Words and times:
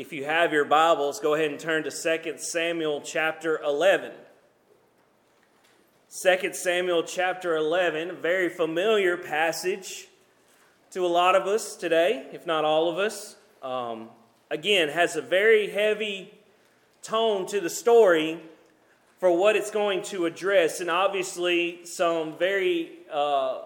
if 0.00 0.14
you 0.14 0.24
have 0.24 0.50
your 0.50 0.64
Bibles, 0.64 1.20
go 1.20 1.34
ahead 1.34 1.50
and 1.50 1.60
turn 1.60 1.82
to 1.82 1.90
2 1.90 2.38
Samuel 2.38 3.02
chapter 3.02 3.60
11. 3.62 4.12
2 6.10 6.54
Samuel 6.54 7.02
chapter 7.02 7.54
11, 7.54 8.08
a 8.08 8.14
very 8.14 8.48
familiar 8.48 9.18
passage 9.18 10.08
to 10.90 11.04
a 11.04 11.06
lot 11.06 11.36
of 11.36 11.46
us 11.46 11.76
today, 11.76 12.26
if 12.32 12.46
not 12.46 12.64
all 12.64 12.88
of 12.88 12.96
us. 12.96 13.36
Um, 13.62 14.08
again, 14.50 14.88
has 14.88 15.16
a 15.16 15.20
very 15.20 15.68
heavy 15.68 16.32
tone 17.02 17.44
to 17.48 17.60
the 17.60 17.68
story 17.68 18.40
for 19.18 19.30
what 19.30 19.54
it's 19.54 19.70
going 19.70 20.00
to 20.04 20.24
address, 20.24 20.80
and 20.80 20.88
obviously 20.88 21.84
some 21.84 22.38
very 22.38 22.90
uh, 23.12 23.64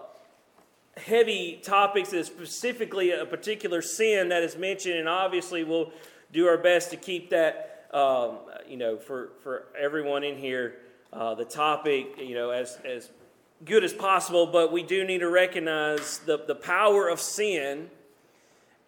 heavy 0.97 1.61
topics, 1.63 2.09
that 2.09 2.25
specifically 2.25 3.11
a 3.11 3.25
particular 3.25 3.81
sin 3.81 4.27
that 4.27 4.43
is 4.43 4.57
mentioned, 4.57 4.95
and 4.95 5.07
obviously 5.07 5.63
we'll 5.63 5.93
do 6.35 6.47
our 6.47 6.57
best 6.57 6.91
to 6.91 6.97
keep 6.97 7.29
that, 7.29 7.87
um, 7.93 8.39
you 8.67 8.75
know, 8.75 8.97
for, 8.97 9.29
for 9.41 9.67
everyone 9.79 10.21
in 10.25 10.37
here, 10.37 10.75
uh, 11.13 11.33
the 11.33 11.45
topic, 11.45 12.07
you 12.19 12.35
know, 12.35 12.49
as, 12.49 12.77
as 12.83 13.09
good 13.63 13.85
as 13.85 13.93
possible, 13.93 14.45
but 14.45 14.69
we 14.69 14.83
do 14.83 15.05
need 15.05 15.19
to 15.19 15.29
recognize 15.29 16.17
the, 16.19 16.37
the 16.45 16.53
power 16.53 17.07
of 17.07 17.21
sin. 17.21 17.89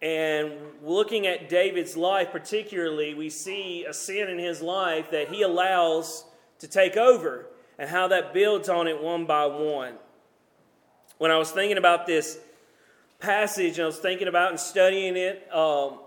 And 0.02 0.52
looking 0.84 1.26
at 1.26 1.48
David's 1.48 1.96
life, 1.96 2.30
particularly, 2.30 3.14
we 3.14 3.30
see 3.30 3.86
a 3.86 3.94
sin 3.94 4.28
in 4.28 4.38
his 4.38 4.60
life 4.60 5.10
that 5.10 5.28
he 5.28 5.40
allows 5.40 6.26
to 6.58 6.68
take 6.68 6.98
over 6.98 7.46
and 7.78 7.88
how 7.88 8.08
that 8.08 8.34
builds 8.34 8.68
on 8.68 8.86
it 8.86 9.02
one 9.02 9.24
by 9.24 9.46
one. 9.46 9.94
When 11.16 11.30
I 11.30 11.38
was 11.38 11.50
thinking 11.50 11.78
about 11.78 12.06
this 12.06 12.38
passage, 13.20 13.78
and 13.78 13.84
I 13.84 13.86
was 13.86 13.98
thinking 13.98 14.28
about 14.28 14.50
and 14.50 14.60
studying 14.60 15.16
it, 15.16 15.48
um, 15.50 16.00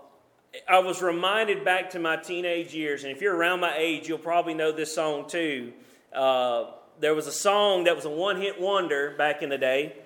I 0.68 0.80
was 0.80 1.00
reminded 1.00 1.64
back 1.64 1.90
to 1.90 1.98
my 1.98 2.16
teenage 2.16 2.74
years, 2.74 3.04
and 3.04 3.12
if 3.12 3.22
you're 3.22 3.34
around 3.34 3.60
my 3.60 3.74
age, 3.76 4.06
you'll 4.06 4.18
probably 4.18 4.52
know 4.52 4.70
this 4.70 4.94
song 4.94 5.26
too. 5.26 5.72
Uh, 6.12 6.72
there 7.00 7.14
was 7.14 7.26
a 7.26 7.32
song 7.32 7.84
that 7.84 7.96
was 7.96 8.04
a 8.04 8.10
one 8.10 8.38
hit 8.40 8.60
wonder 8.60 9.14
back 9.16 9.42
in 9.42 9.48
the 9.48 9.56
day, 9.56 9.96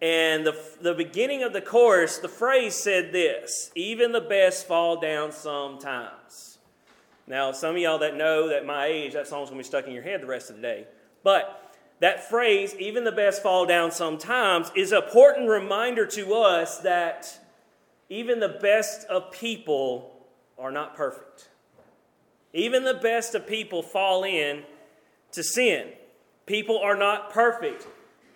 and 0.00 0.46
the, 0.46 0.56
the 0.80 0.94
beginning 0.94 1.42
of 1.42 1.52
the 1.52 1.60
chorus, 1.60 2.18
the 2.18 2.28
phrase 2.28 2.74
said 2.74 3.12
this 3.12 3.72
Even 3.74 4.12
the 4.12 4.20
best 4.20 4.68
fall 4.68 5.00
down 5.00 5.32
sometimes. 5.32 6.58
Now, 7.26 7.50
some 7.50 7.74
of 7.74 7.78
y'all 7.82 7.98
that 7.98 8.16
know 8.16 8.48
that 8.48 8.64
my 8.64 8.86
age, 8.86 9.14
that 9.14 9.26
song's 9.26 9.48
gonna 9.48 9.58
be 9.58 9.64
stuck 9.64 9.86
in 9.88 9.92
your 9.92 10.04
head 10.04 10.22
the 10.22 10.26
rest 10.26 10.50
of 10.50 10.56
the 10.56 10.62
day. 10.62 10.86
But 11.24 11.74
that 11.98 12.28
phrase, 12.28 12.76
even 12.76 13.02
the 13.02 13.10
best 13.10 13.42
fall 13.42 13.66
down 13.66 13.90
sometimes, 13.90 14.70
is 14.76 14.92
an 14.92 15.02
important 15.02 15.48
reminder 15.48 16.06
to 16.06 16.34
us 16.34 16.78
that 16.78 17.40
even 18.08 18.40
the 18.40 18.58
best 18.60 19.06
of 19.08 19.32
people 19.32 20.16
are 20.58 20.70
not 20.70 20.96
perfect. 20.96 21.48
Even 22.52 22.84
the 22.84 22.94
best 22.94 23.34
of 23.34 23.46
people 23.46 23.82
fall 23.82 24.24
in 24.24 24.62
to 25.32 25.42
sin. 25.42 25.88
People 26.46 26.78
are 26.78 26.96
not 26.96 27.30
perfect. 27.32 27.86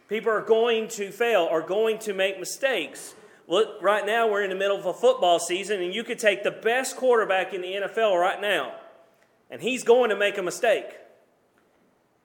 People 0.09 0.33
are 0.33 0.43
going 0.43 0.89
to 0.89 1.11
fail, 1.11 1.49
are 1.51 1.63
going 1.63 1.99
to 2.01 2.13
make 2.13 2.39
mistakes. 2.39 3.15
Look, 3.47 3.81
right 3.81 4.05
now 4.05 4.29
we're 4.29 4.43
in 4.43 4.51
the 4.51 4.57
middle 4.57 4.77
of 4.77 4.87
a 4.87 4.93
football 4.93 5.39
season, 5.39 5.81
and 5.81 5.95
you 5.95 6.05
could 6.05 6.19
take 6.19 6.43
the 6.43 6.51
best 6.51 6.97
quarterback 6.97 7.55
in 7.55 7.63
the 7.63 7.69
NFL 7.69 8.21
right 8.21 8.41
now, 8.41 8.75
and 9.51 9.63
he's 9.63 9.85
going 9.85 10.11
to 10.11 10.17
make 10.17 10.37
a 10.37 10.43
mistake. 10.43 10.87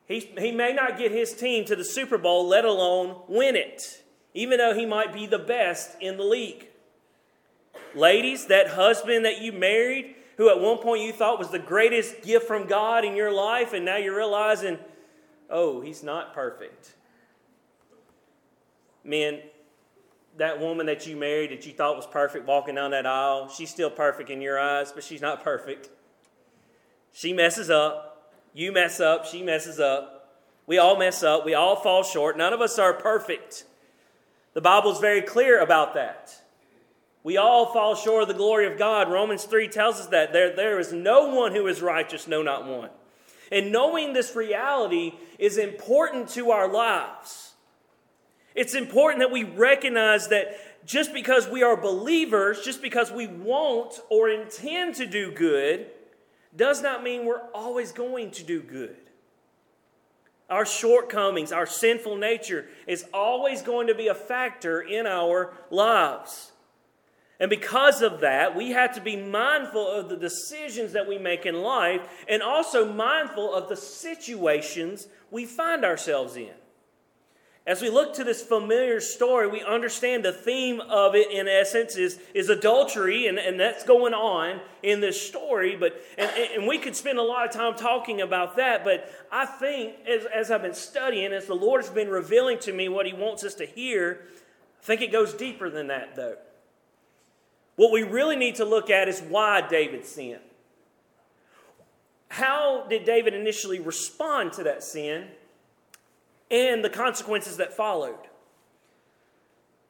He, 0.08 0.20
he 0.38 0.52
may 0.52 0.74
not 0.74 0.98
get 0.98 1.12
his 1.12 1.34
team 1.34 1.66
to 1.66 1.76
the 1.76 1.86
Super 1.86 2.18
Bowl, 2.18 2.48
let 2.48 2.66
alone 2.66 3.22
win 3.28 3.56
it, 3.56 4.04
even 4.34 4.58
though 4.58 4.74
he 4.74 4.86
might 4.86 5.14
be 5.14 5.26
the 5.26 5.40
best 5.40 5.96
in 6.02 6.18
the 6.18 6.24
league. 6.24 6.68
Ladies, 7.94 8.48
that 8.48 8.70
husband 8.70 9.26
that 9.26 9.42
you 9.42 9.52
married, 9.52 10.16
who 10.38 10.50
at 10.50 10.60
one 10.60 10.78
point 10.80 11.02
you 11.02 11.14
thought 11.14 11.40
was 11.40 11.50
the 11.50 11.60
greatest 11.60 12.22
gift 12.24 12.48
from 12.48 12.68
God 12.68 13.06
in 13.06 13.16
your 13.16 13.32
life, 13.32 13.74
and 13.74 13.86
now 13.86 13.98
you're 13.98 14.16
realizing, 14.16 14.78
oh, 15.50 15.82
he's 15.82 16.04
not 16.04 16.34
perfect. 16.34 16.96
Men, 19.04 19.42
that 20.38 20.60
woman 20.60 20.88
that 20.88 21.08
you 21.08 21.16
married 21.16 21.52
that 21.52 21.66
you 21.66 21.72
thought 21.72 21.96
was 21.96 22.06
perfect 22.08 22.46
walking 22.46 22.76
down 22.76 22.92
that 22.92 23.06
aisle, 23.06 23.48
she's 23.48 23.70
still 23.70 23.90
perfect 23.90 24.30
in 24.30 24.42
your 24.42 24.60
eyes, 24.60 24.92
but 24.92 25.04
she's 25.04 25.22
not 25.22 25.44
perfect. 25.44 25.90
She 27.14 27.32
messes 27.32 27.70
up. 27.70 28.34
You 28.54 28.74
mess 28.74 29.00
up. 29.00 29.26
She 29.26 29.42
messes 29.42 29.80
up. 29.80 30.42
We 30.68 30.78
all 30.78 30.98
mess 30.98 31.24
up. 31.24 31.46
We 31.46 31.54
all 31.54 31.76
fall 31.78 32.04
short. 32.04 32.38
None 32.38 32.52
of 32.52 32.60
us 32.60 32.78
are 32.78 32.94
perfect. 32.94 33.66
The 34.54 34.62
Bible's 34.62 35.00
very 35.00 35.22
clear 35.22 35.62
about 35.62 35.94
that. 35.94 36.42
We 37.26 37.38
all 37.38 37.74
fall 37.74 37.96
short 37.96 38.22
of 38.22 38.28
the 38.28 38.36
glory 38.36 38.68
of 38.68 38.78
God. 38.78 39.12
Romans 39.12 39.46
3 39.46 39.68
tells 39.68 40.00
us 40.00 40.06
that 40.08 40.32
there, 40.32 40.56
there 40.56 40.80
is 40.80 40.94
no 40.94 41.30
one 41.30 41.56
who 41.56 41.66
is 41.66 41.82
righteous, 41.82 42.28
no, 42.28 42.44
not 42.44 42.68
one. 42.68 42.92
And 43.52 43.72
knowing 43.72 44.14
this 44.14 44.36
reality 44.36 45.14
is 45.40 45.58
important 45.58 46.30
to 46.30 46.52
our 46.52 46.72
lives. 46.72 47.54
It's 48.54 48.76
important 48.76 49.22
that 49.22 49.32
we 49.32 49.44
recognize 49.44 50.28
that 50.28 50.86
just 50.86 51.16
because 51.16 51.48
we 51.48 51.64
are 51.64 51.76
believers, 51.76 52.62
just 52.62 52.80
because 52.80 53.12
we 53.12 53.26
won't 53.26 54.00
or 54.12 54.30
intend 54.30 54.94
to 54.98 55.08
do 55.08 55.32
good, 55.32 55.88
does 56.56 56.84
not 56.84 57.02
mean 57.02 57.26
we're 57.26 57.50
always 57.56 57.92
going 57.92 58.30
to 58.32 58.44
do 58.44 58.62
good. 58.62 58.98
Our 60.48 60.68
shortcomings, 60.68 61.52
our 61.52 61.66
sinful 61.66 62.18
nature 62.18 62.68
is 62.86 63.04
always 63.12 63.64
going 63.64 63.88
to 63.88 63.96
be 63.96 64.10
a 64.10 64.14
factor 64.14 64.80
in 64.80 65.08
our 65.08 65.54
lives. 65.72 66.52
And 67.40 67.50
because 67.50 68.02
of 68.02 68.22
that, 68.22 68.56
we 68.56 68.72
have 68.72 68.96
to 68.96 69.02
be 69.02 69.18
mindful 69.18 69.86
of 69.86 70.10
the 70.10 70.16
decisions 70.16 70.94
that 70.94 71.08
we 71.08 71.18
make 71.18 71.46
in 71.46 71.62
life 71.62 72.02
and 72.30 72.42
also 72.42 72.92
mindful 72.92 73.54
of 73.54 73.68
the 73.68 73.76
situations 73.76 75.08
we 75.32 75.46
find 75.46 75.84
ourselves 75.84 76.38
in. 76.38 76.54
As 77.68 77.82
we 77.82 77.90
look 77.90 78.14
to 78.14 78.24
this 78.24 78.44
familiar 78.44 79.02
story, 79.02 79.48
we 79.48 79.64
understand 79.64 80.24
the 80.24 80.32
theme 80.32 80.80
of 80.82 81.16
it 81.16 81.32
in 81.32 81.48
essence 81.48 81.96
is, 81.96 82.20
is 82.36 82.50
adultery, 82.50 83.26
and, 83.26 83.40
and 83.40 83.60
that's 83.60 83.84
going 83.84 84.14
on 84.14 84.62
in 84.84 85.02
this 85.02 85.20
story. 85.20 85.76
But 85.76 86.00
and, 86.16 86.30
and 86.30 86.68
we 86.68 86.78
could 86.78 86.96
spend 86.96 87.18
a 87.18 87.24
lot 87.24 87.44
of 87.48 87.52
time 87.52 87.74
talking 87.74 88.22
about 88.22 88.56
that, 88.58 88.84
but 88.84 89.12
I 89.32 89.48
think 89.48 89.96
as, 90.08 90.26
as 90.26 90.52
I've 90.52 90.62
been 90.62 90.76
studying, 90.76 91.34
as 91.34 91.48
the 91.48 91.56
Lord 91.56 91.82
has 91.82 91.90
been 91.90 92.10
revealing 92.10 92.60
to 92.60 92.72
me 92.72 92.88
what 92.88 93.08
He 93.08 93.14
wants 93.14 93.44
us 93.44 93.56
to 93.56 93.66
hear, 93.66 94.22
I 94.80 94.86
think 94.86 95.02
it 95.02 95.12
goes 95.12 95.34
deeper 95.34 95.68
than 95.72 95.88
that, 95.88 96.16
though. 96.16 96.38
What 97.76 97.92
we 97.92 98.04
really 98.04 98.36
need 98.36 98.56
to 98.56 98.66
look 98.66 98.90
at 98.90 99.08
is 99.08 99.22
why 99.22 99.62
David 99.68 100.06
sinned. 100.06 100.40
How 102.30 102.86
did 102.90 103.06
David 103.06 103.34
initially 103.34 103.80
respond 103.80 104.54
to 104.54 104.64
that 104.64 104.84
sin 104.84 105.28
and 106.50 106.84
the 106.84 106.90
consequences 106.90 107.58
that 107.58 107.74
followed? 107.74 108.18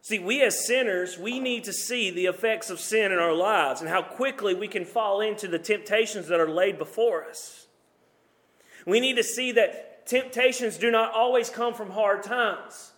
See, 0.02 0.20
we 0.20 0.44
as 0.44 0.68
sinners, 0.68 1.18
we 1.18 1.40
need 1.40 1.64
to 1.64 1.74
see 1.74 2.12
the 2.12 2.28
effects 2.28 2.70
of 2.70 2.80
sin 2.80 3.12
in 3.12 3.18
our 3.18 3.34
lives 3.34 3.82
and 3.82 3.90
how 3.90 4.04
quickly 4.04 4.54
we 4.54 4.68
can 4.68 4.86
fall 4.86 5.22
into 5.22 5.48
the 5.48 5.58
temptations 5.58 6.28
that 6.28 6.40
are 6.40 6.50
laid 6.50 6.78
before 6.78 7.28
us. 7.28 7.66
We 8.86 9.00
need 9.00 9.16
to 9.16 9.24
see 9.24 9.52
that 9.54 10.06
temptations 10.06 10.78
do 10.78 10.92
not 10.92 11.12
always 11.14 11.50
come 11.50 11.74
from 11.74 11.90
hard 11.90 12.22
times. 12.22 12.92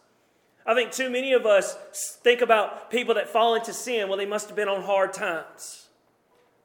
I 0.68 0.76
think 0.76 0.92
too 0.92 1.10
many 1.10 1.32
of 1.32 1.46
us 1.46 1.78
think 2.22 2.42
about 2.42 2.92
people 2.92 3.16
that 3.16 3.30
fall 3.30 3.56
into 3.56 3.74
sin. 3.74 4.10
Well, 4.10 4.18
they 4.18 4.26
must 4.26 4.48
have 4.48 4.56
been 4.58 4.68
on 4.68 4.84
hard 4.84 5.14
times. 5.14 5.88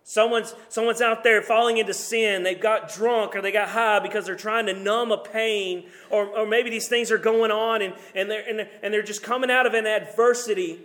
Someone's, 0.02 0.56
someone's 0.68 1.00
out 1.00 1.22
there 1.22 1.40
falling 1.40 1.78
into 1.78 1.94
sin. 1.94 2.42
They've 2.42 2.60
got 2.60 2.92
drunk 2.92 3.36
or 3.36 3.40
they 3.40 3.52
got 3.52 3.68
high 3.68 4.00
because 4.00 4.26
they're 4.26 4.34
trying 4.34 4.66
to 4.66 4.74
numb 4.74 5.12
a 5.12 5.18
pain, 5.18 5.88
or, 6.10 6.26
or 6.26 6.46
maybe 6.46 6.68
these 6.68 6.88
things 6.88 7.12
are 7.12 7.18
going 7.18 7.52
on 7.52 7.80
and, 7.80 7.94
and, 8.12 8.28
they're, 8.28 8.44
and, 8.46 8.58
they're, 8.58 8.70
and 8.82 8.92
they're 8.92 9.02
just 9.02 9.22
coming 9.22 9.52
out 9.52 9.66
of 9.66 9.74
an 9.74 9.86
adversity 9.86 10.80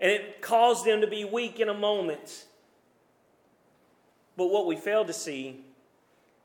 and 0.00 0.10
it 0.10 0.40
caused 0.40 0.86
them 0.86 1.02
to 1.02 1.06
be 1.06 1.24
weak 1.24 1.60
in 1.60 1.68
a 1.68 1.74
moment. 1.74 2.46
But 4.36 4.46
what 4.46 4.66
we 4.66 4.76
fail 4.76 5.04
to 5.04 5.12
see 5.12 5.60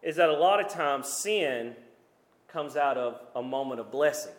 is 0.02 0.18
that 0.18 0.30
a 0.30 0.38
lot 0.38 0.60
of 0.60 0.70
times 0.70 1.08
sin 1.08 1.76
comes 2.50 2.76
out 2.76 2.98
of 2.98 3.22
a 3.34 3.42
moment 3.42 3.80
of 3.80 3.92
blessing. 3.92 4.34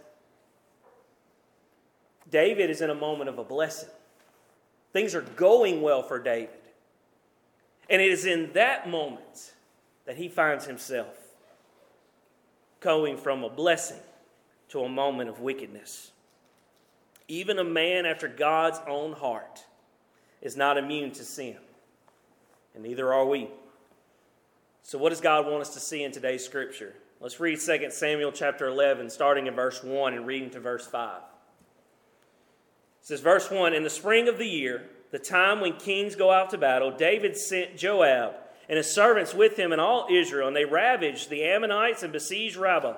David 2.33 2.71
is 2.71 2.81
in 2.81 2.91
a 2.91 2.95
moment 2.95 3.29
of 3.29 3.39
a 3.39 3.45
blessing. 3.45 3.91
Things 4.93 5.15
are 5.15 5.21
going 5.21 5.83
well 5.83 6.03
for 6.03 6.19
David. 6.19 6.51
And 7.89 8.03
it 8.03 8.11
is 8.11 8.25
in 8.25 8.53
that 8.55 8.89
moment 8.89 9.53
that 10.07 10.17
he 10.17 10.29
finds 10.29 10.67
himself 10.67 11.15
going 12.81 13.17
from 13.17 13.45
a 13.45 13.51
blessing 13.51 14.01
to 14.71 14.81
a 14.81 14.89
moment 14.89 15.29
of 15.29 15.41
wickedness. 15.41 16.11
Even 17.29 17.59
a 17.59 17.65
man 17.65 18.07
after 18.07 18.29
God's 18.29 18.81
own 18.89 19.13
heart 19.13 19.65
is 20.41 20.57
not 20.57 20.77
immune 20.77 21.13
to 21.13 21.25
sin, 21.25 21.57
and 22.75 22.83
neither 22.83 23.13
are 23.13 23.25
we. 23.25 23.49
So, 24.83 24.99
what 24.99 25.11
does 25.11 25.21
God 25.21 25.47
want 25.47 25.61
us 25.61 25.75
to 25.75 25.81
see 25.81 26.03
in 26.03 26.11
today's 26.11 26.45
scripture? 26.45 26.95
Let's 27.21 27.39
read 27.39 27.61
2 27.61 27.91
Samuel 27.91 28.33
chapter 28.33 28.67
11, 28.67 29.09
starting 29.11 29.47
in 29.47 29.55
verse 29.55 29.83
1 29.85 30.15
and 30.15 30.27
reading 30.27 30.51
to 30.51 30.61
verse 30.61 30.87
5. 30.87 31.21
It 33.03 33.07
says, 33.07 33.21
verse 33.21 33.51
1 33.51 33.75
In 33.75 33.83
the 33.83 33.91
spring 33.91 34.29
of 34.29 34.39
the 34.39 34.47
year, 34.47 34.85
the 35.11 35.19
time 35.19 35.61
when 35.61 35.77
kings 35.77 36.15
go 36.15 36.31
out 36.31 36.51
to 36.51 36.59
battle, 36.59 36.93
David 36.93 37.37
sent 37.37 37.77
Joab 37.77 38.35
and 38.69 38.77
his 38.77 38.95
servants 38.95 39.35
with 39.35 39.57
him 39.57 39.73
and 39.73 39.81
all 39.81 40.07
Israel, 40.09 40.47
and 40.47 40.57
they 40.57 40.65
ravaged 40.65 41.29
the 41.29 41.43
Ammonites 41.43 42.05
and 42.05 42.13
besieged 42.13 42.57
Rabbah. 42.57 42.95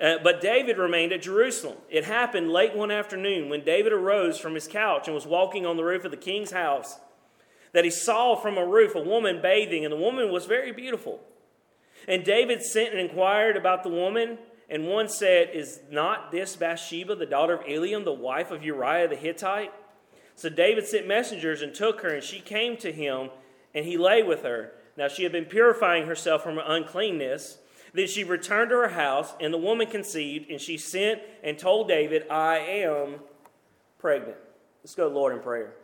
Uh, 0.00 0.14
but 0.24 0.40
David 0.40 0.78
remained 0.78 1.12
at 1.12 1.20
Jerusalem. 1.20 1.76
It 1.90 2.04
happened 2.04 2.50
late 2.50 2.74
one 2.74 2.90
afternoon 2.90 3.50
when 3.50 3.62
David 3.62 3.92
arose 3.92 4.38
from 4.38 4.54
his 4.54 4.66
couch 4.66 5.06
and 5.06 5.14
was 5.14 5.26
walking 5.26 5.66
on 5.66 5.76
the 5.76 5.84
roof 5.84 6.06
of 6.06 6.10
the 6.10 6.16
king's 6.16 6.52
house 6.52 6.98
that 7.72 7.84
he 7.84 7.90
saw 7.90 8.34
from 8.34 8.56
a 8.56 8.66
roof 8.66 8.94
a 8.94 9.02
woman 9.02 9.42
bathing, 9.42 9.84
and 9.84 9.92
the 9.92 9.98
woman 9.98 10.32
was 10.32 10.46
very 10.46 10.72
beautiful. 10.72 11.20
And 12.08 12.24
David 12.24 12.62
sent 12.62 12.92
and 12.92 13.00
inquired 13.00 13.58
about 13.58 13.82
the 13.82 13.90
woman, 13.90 14.38
and 14.70 14.86
one 14.86 15.08
said, 15.08 15.50
Is 15.52 15.80
not 15.90 16.30
this 16.30 16.54
Bathsheba, 16.56 17.16
the 17.16 17.26
daughter 17.26 17.54
of 17.54 17.66
Eliam, 17.66 18.04
the 18.04 18.12
wife 18.12 18.50
of 18.50 18.62
Uriah 18.62 19.08
the 19.08 19.16
Hittite? 19.16 19.72
So 20.36 20.48
David 20.48 20.86
sent 20.86 21.06
messengers 21.06 21.60
and 21.60 21.74
took 21.74 22.00
her, 22.02 22.14
and 22.14 22.22
she 22.22 22.40
came 22.40 22.76
to 22.78 22.92
him, 22.92 23.30
and 23.74 23.84
he 23.84 23.98
lay 23.98 24.22
with 24.22 24.42
her. 24.42 24.72
Now 24.96 25.08
she 25.08 25.24
had 25.24 25.32
been 25.32 25.44
purifying 25.44 26.06
herself 26.06 26.42
from 26.42 26.54
her 26.54 26.64
uncleanness. 26.64 27.58
Then 27.92 28.06
she 28.06 28.22
returned 28.22 28.70
to 28.70 28.76
her 28.76 28.88
house, 28.90 29.34
and 29.40 29.52
the 29.52 29.58
woman 29.58 29.88
conceived, 29.88 30.48
and 30.50 30.60
she 30.60 30.78
sent 30.78 31.20
and 31.42 31.58
told 31.58 31.88
David, 31.88 32.28
I 32.30 32.58
am 32.58 33.16
pregnant. 33.98 34.36
Let's 34.82 34.94
go, 34.94 35.08
Lord, 35.08 35.34
in 35.34 35.40
prayer. 35.40 35.74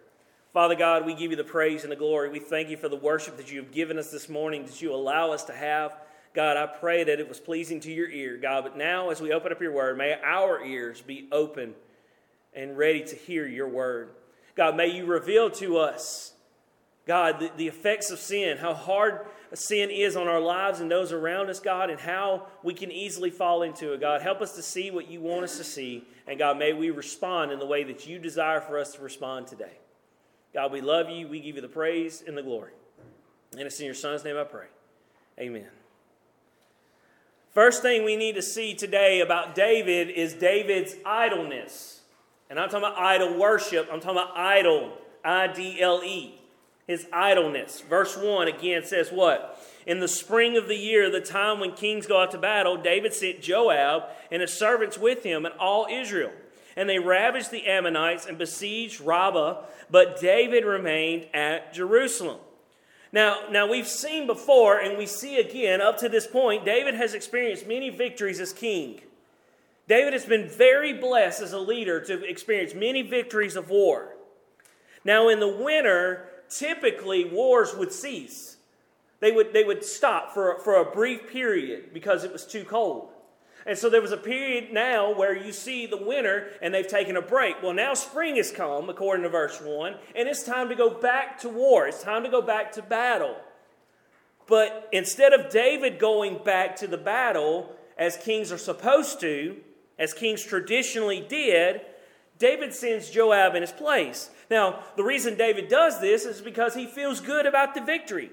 Father 0.53 0.77
God, 0.77 1.05
we 1.05 1.15
give 1.15 1.33
you 1.33 1.37
the 1.37 1.44
praise 1.44 1.83
and 1.83 1.93
the 1.93 1.97
glory. 1.97 2.31
We 2.31 2.38
thank 2.38 2.71
you 2.71 2.77
for 2.79 2.88
the 2.88 2.97
worship 2.97 3.37
that 3.37 3.53
you 3.53 3.61
have 3.61 3.73
given 3.73 3.99
us 3.99 4.11
this 4.11 4.29
morning, 4.29 4.65
that 4.65 4.81
you 4.81 4.94
allow 4.94 5.33
us 5.33 5.44
to 5.44 5.53
have. 5.53 5.93
God, 6.37 6.59
I 6.59 6.67
pray 6.67 7.03
that 7.03 7.19
it 7.19 7.29
was 7.31 7.41
pleasing 7.41 7.81
to 7.81 7.91
your 7.91 8.11
ear, 8.11 8.37
God. 8.37 8.65
But 8.65 8.77
now, 8.77 9.09
as 9.09 9.23
we 9.23 9.33
open 9.33 9.53
up 9.53 9.61
your 9.62 9.73
word, 9.73 9.97
may 9.97 10.15
our 10.23 10.62
ears 10.62 11.00
be 11.00 11.29
open 11.33 11.75
and 12.53 12.77
ready 12.77 13.03
to 13.05 13.17
hear 13.17 13.47
your 13.47 13.69
word. 13.69 14.11
God, 14.55 14.77
may 14.77 14.88
you 14.88 15.06
reveal 15.06 15.49
to 15.53 15.79
us, 15.79 16.35
God, 17.06 17.41
the, 17.41 17.50
the 17.56 17.69
effects 17.69 18.11
of 18.11 18.19
sin, 18.19 18.59
how 18.59 18.75
hard 18.75 19.27
sin 19.55 19.88
is 19.91 20.15
on 20.15 20.29
our 20.29 20.41
lives 20.41 20.81
and 20.81 20.91
those 20.91 21.11
around 21.11 21.49
us, 21.49 21.59
God, 21.59 21.88
and 21.88 21.99
how 21.99 22.49
we 22.62 22.75
can 22.75 22.93
easily 22.93 23.31
fall 23.31 23.62
into 23.62 23.94
it. 23.94 24.00
God, 24.03 24.21
help 24.21 24.43
us 24.43 24.55
to 24.56 24.62
see 24.62 24.91
what 24.91 25.11
you 25.11 25.23
want 25.23 25.44
us 25.44 25.56
to 25.56 25.65
see. 25.65 26.05
And 26.27 26.38
God, 26.38 26.59
may 26.59 26.75
we 26.75 26.91
respond 26.91 27.50
in 27.50 27.59
the 27.59 27.67
way 27.67 27.83
that 27.85 28.06
you 28.06 28.19
desire 28.19 28.61
for 28.61 28.79
us 28.79 28.93
to 28.93 29.00
respond 29.00 29.47
today. 29.47 29.79
God, 30.53 30.71
we 30.71 30.83
love 30.83 31.09
you. 31.09 31.29
We 31.29 31.41
give 31.41 31.56
you 31.56 31.62
the 31.62 31.69
praise 31.69 32.23
and 32.27 32.37
the 32.37 32.43
glory. 32.43 32.73
And 33.53 33.62
it's 33.62 33.81
in 33.81 33.87
your 33.87 33.94
Son's 33.94 34.23
name 34.23 34.37
I 34.37 34.44
pray. 34.44 34.67
Amen. 35.41 35.69
First 37.56 37.81
thing 37.81 38.05
we 38.05 38.17
need 38.17 38.35
to 38.35 38.43
see 38.43 38.75
today 38.75 39.23
about 39.23 39.55
David 39.55 40.11
is 40.11 40.35
David's 40.35 40.94
idleness. 41.06 42.03
And 42.50 42.61
I'm 42.61 42.69
talking 42.69 42.87
about 42.87 42.99
idol 42.99 43.38
worship. 43.38 43.88
I'm 43.91 43.99
talking 43.99 44.19
about 44.19 44.37
idle, 44.37 44.93
I 45.25 45.47
D 45.47 45.81
L 45.81 46.03
E 46.05 46.38
his 46.87 47.06
idleness. 47.11 47.81
Verse 47.81 48.14
1 48.14 48.47
again 48.49 48.85
says 48.85 49.08
what? 49.11 49.58
In 49.87 50.00
the 50.00 50.06
spring 50.06 50.58
of 50.58 50.69
the 50.69 50.76
year, 50.76 51.11
the 51.11 51.23
time 51.23 51.58
when 51.58 51.73
kings 51.73 52.06
go 52.06 52.20
out 52.20 52.31
to 52.32 52.38
battle, 52.38 52.76
David 52.76 53.14
sent 53.14 53.41
Joab 53.41 54.02
and 54.31 54.43
his 54.43 54.52
servants 54.52 54.99
with 54.99 55.23
him 55.23 55.47
and 55.47 55.55
all 55.59 55.87
Israel. 55.91 56.32
And 56.76 56.91
they 56.91 56.99
ravaged 56.99 57.50
the 57.50 57.67
Ammonites 57.67 58.26
and 58.26 58.37
besieged 58.37 59.00
Rabbah, 59.00 59.62
but 59.91 60.20
David 60.20 60.67
remained 60.67 61.29
at 61.32 61.73
Jerusalem. 61.73 62.38
Now, 63.16 63.44
now 63.50 63.66
we've 63.66 63.88
seen 63.88 64.26
before, 64.26 64.78
and 64.78 64.98
we 64.98 65.06
see 65.06 65.38
again 65.38 65.80
up 65.80 65.96
to 66.00 66.08
this 66.10 66.26
point, 66.26 66.66
David 66.66 66.92
has 66.92 67.14
experienced 67.14 67.66
many 67.66 67.88
victories 67.88 68.40
as 68.40 68.52
king. 68.52 69.00
David 69.88 70.12
has 70.12 70.26
been 70.26 70.46
very 70.46 70.92
blessed 70.92 71.40
as 71.40 71.54
a 71.54 71.58
leader 71.58 71.98
to 71.98 72.22
experience 72.24 72.74
many 72.74 73.00
victories 73.00 73.56
of 73.56 73.70
war. 73.70 74.16
Now, 75.02 75.30
in 75.30 75.40
the 75.40 75.48
winter, 75.48 76.28
typically 76.50 77.24
wars 77.24 77.74
would 77.74 77.90
cease. 77.90 78.58
They 79.20 79.32
would, 79.32 79.54
they 79.54 79.64
would 79.64 79.82
stop 79.82 80.34
for, 80.34 80.58
for 80.58 80.74
a 80.74 80.84
brief 80.84 81.26
period 81.26 81.94
because 81.94 82.22
it 82.22 82.34
was 82.34 82.44
too 82.44 82.64
cold. 82.64 83.08
And 83.66 83.76
so 83.76 83.90
there 83.90 84.00
was 84.00 84.12
a 84.12 84.16
period 84.16 84.72
now 84.72 85.12
where 85.12 85.36
you 85.36 85.50
see 85.50 85.86
the 85.86 85.96
winter 85.96 86.50
and 86.62 86.72
they've 86.72 86.86
taken 86.86 87.16
a 87.16 87.22
break. 87.22 87.60
Well, 87.62 87.72
now 87.72 87.94
spring 87.94 88.36
has 88.36 88.52
come, 88.52 88.88
according 88.88 89.24
to 89.24 89.28
verse 89.28 89.60
1, 89.60 89.96
and 90.14 90.28
it's 90.28 90.44
time 90.44 90.68
to 90.68 90.76
go 90.76 90.88
back 90.88 91.40
to 91.40 91.48
war. 91.48 91.88
It's 91.88 92.02
time 92.02 92.22
to 92.22 92.30
go 92.30 92.40
back 92.40 92.70
to 92.72 92.82
battle. 92.82 93.36
But 94.46 94.88
instead 94.92 95.32
of 95.32 95.50
David 95.50 95.98
going 95.98 96.38
back 96.44 96.76
to 96.76 96.86
the 96.86 96.96
battle 96.96 97.74
as 97.98 98.16
kings 98.16 98.52
are 98.52 98.58
supposed 98.58 99.20
to, 99.20 99.56
as 99.98 100.14
kings 100.14 100.44
traditionally 100.44 101.20
did, 101.28 101.80
David 102.38 102.72
sends 102.72 103.10
Joab 103.10 103.56
in 103.56 103.62
his 103.62 103.72
place. 103.72 104.30
Now, 104.48 104.84
the 104.96 105.02
reason 105.02 105.36
David 105.36 105.68
does 105.68 106.00
this 106.00 106.24
is 106.24 106.40
because 106.40 106.74
he 106.74 106.86
feels 106.86 107.20
good 107.20 107.46
about 107.46 107.74
the 107.74 107.80
victory. 107.80 108.30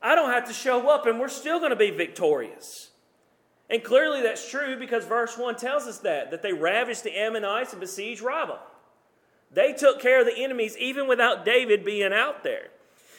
I 0.00 0.14
don't 0.14 0.30
have 0.30 0.46
to 0.46 0.52
show 0.52 0.88
up 0.88 1.06
and 1.06 1.18
we're 1.18 1.28
still 1.28 1.58
going 1.58 1.70
to 1.70 1.76
be 1.76 1.90
victorious. 1.90 2.90
And 3.70 3.84
clearly 3.84 4.22
that's 4.22 4.50
true 4.50 4.78
because 4.78 5.04
verse 5.04 5.36
1 5.36 5.56
tells 5.56 5.86
us 5.86 5.98
that, 5.98 6.30
that 6.30 6.42
they 6.42 6.52
ravaged 6.52 7.04
the 7.04 7.18
Ammonites 7.18 7.72
and 7.72 7.80
besieged 7.80 8.22
Rabbah. 8.22 8.58
They 9.52 9.72
took 9.72 10.00
care 10.00 10.20
of 10.20 10.26
the 10.26 10.42
enemies 10.42 10.76
even 10.78 11.06
without 11.06 11.44
David 11.44 11.84
being 11.84 12.12
out 12.12 12.42
there. 12.44 12.68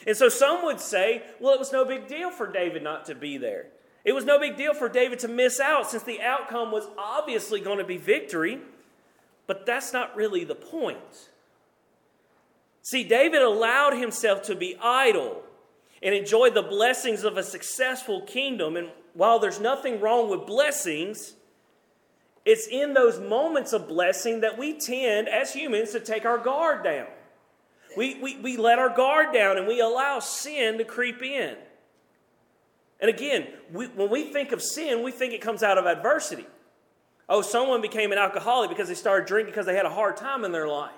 And 0.06 0.16
so 0.16 0.28
some 0.28 0.64
would 0.64 0.80
say, 0.80 1.22
well, 1.38 1.54
it 1.54 1.58
was 1.58 1.72
no 1.72 1.84
big 1.84 2.08
deal 2.08 2.30
for 2.30 2.50
David 2.50 2.82
not 2.82 3.04
to 3.06 3.14
be 3.14 3.36
there. 3.36 3.66
It 4.04 4.12
was 4.12 4.24
no 4.24 4.38
big 4.38 4.56
deal 4.56 4.72
for 4.72 4.88
David 4.88 5.18
to 5.20 5.28
miss 5.28 5.60
out 5.60 5.90
since 5.90 6.02
the 6.02 6.22
outcome 6.22 6.72
was 6.72 6.88
obviously 6.96 7.60
going 7.60 7.78
to 7.78 7.84
be 7.84 7.98
victory. 7.98 8.58
But 9.46 9.66
that's 9.66 9.92
not 9.92 10.16
really 10.16 10.44
the 10.44 10.54
point. 10.54 11.28
See, 12.82 13.04
David 13.04 13.42
allowed 13.42 13.94
himself 13.94 14.42
to 14.42 14.54
be 14.54 14.76
idle 14.82 15.42
and 16.02 16.14
enjoy 16.14 16.50
the 16.50 16.62
blessings 16.62 17.24
of 17.24 17.36
a 17.36 17.42
successful 17.42 18.22
kingdom. 18.22 18.76
And 18.76 18.88
while 19.14 19.38
there's 19.38 19.60
nothing 19.60 20.00
wrong 20.00 20.30
with 20.30 20.46
blessings, 20.46 21.34
it's 22.44 22.66
in 22.66 22.94
those 22.94 23.18
moments 23.20 23.72
of 23.72 23.88
blessing 23.88 24.40
that 24.40 24.58
we 24.58 24.78
tend, 24.78 25.28
as 25.28 25.52
humans, 25.52 25.92
to 25.92 26.00
take 26.00 26.24
our 26.24 26.38
guard 26.38 26.82
down. 26.84 27.06
We, 27.96 28.20
we, 28.20 28.36
we 28.36 28.56
let 28.56 28.78
our 28.78 28.94
guard 28.94 29.32
down 29.32 29.58
and 29.58 29.66
we 29.66 29.80
allow 29.80 30.20
sin 30.20 30.78
to 30.78 30.84
creep 30.84 31.22
in. 31.22 31.56
And 33.00 33.08
again, 33.08 33.48
we, 33.72 33.86
when 33.88 34.10
we 34.10 34.32
think 34.32 34.52
of 34.52 34.62
sin, 34.62 35.02
we 35.02 35.10
think 35.10 35.32
it 35.32 35.40
comes 35.40 35.62
out 35.62 35.78
of 35.78 35.86
adversity. 35.86 36.46
Oh, 37.28 37.42
someone 37.42 37.80
became 37.80 38.12
an 38.12 38.18
alcoholic 38.18 38.70
because 38.70 38.88
they 38.88 38.94
started 38.94 39.26
drinking 39.26 39.52
because 39.52 39.66
they 39.66 39.76
had 39.76 39.86
a 39.86 39.90
hard 39.90 40.16
time 40.16 40.44
in 40.44 40.52
their 40.52 40.68
life. 40.68 40.92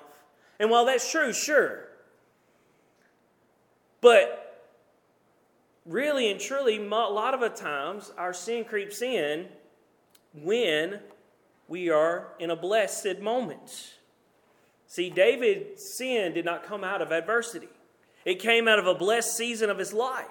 And 0.58 0.70
while 0.70 0.84
that's 0.84 1.10
true, 1.10 1.32
sure. 1.32 1.88
But 4.00 4.41
really 5.86 6.30
and 6.30 6.40
truly, 6.40 6.76
a 6.76 6.88
lot 6.88 7.40
of 7.40 7.54
times 7.54 8.12
our 8.16 8.32
sin 8.32 8.64
creeps 8.64 9.02
in 9.02 9.46
when 10.34 11.00
we 11.68 11.90
are 11.90 12.28
in 12.38 12.50
a 12.50 12.56
blessed 12.56 13.20
moment. 13.20 13.94
See, 14.86 15.10
David's 15.10 15.96
sin 15.96 16.34
did 16.34 16.44
not 16.44 16.64
come 16.64 16.84
out 16.84 17.00
of 17.00 17.12
adversity, 17.12 17.68
it 18.24 18.38
came 18.38 18.68
out 18.68 18.78
of 18.78 18.86
a 18.86 18.94
blessed 18.94 19.36
season 19.36 19.70
of 19.70 19.78
his 19.78 19.92
life. 19.92 20.26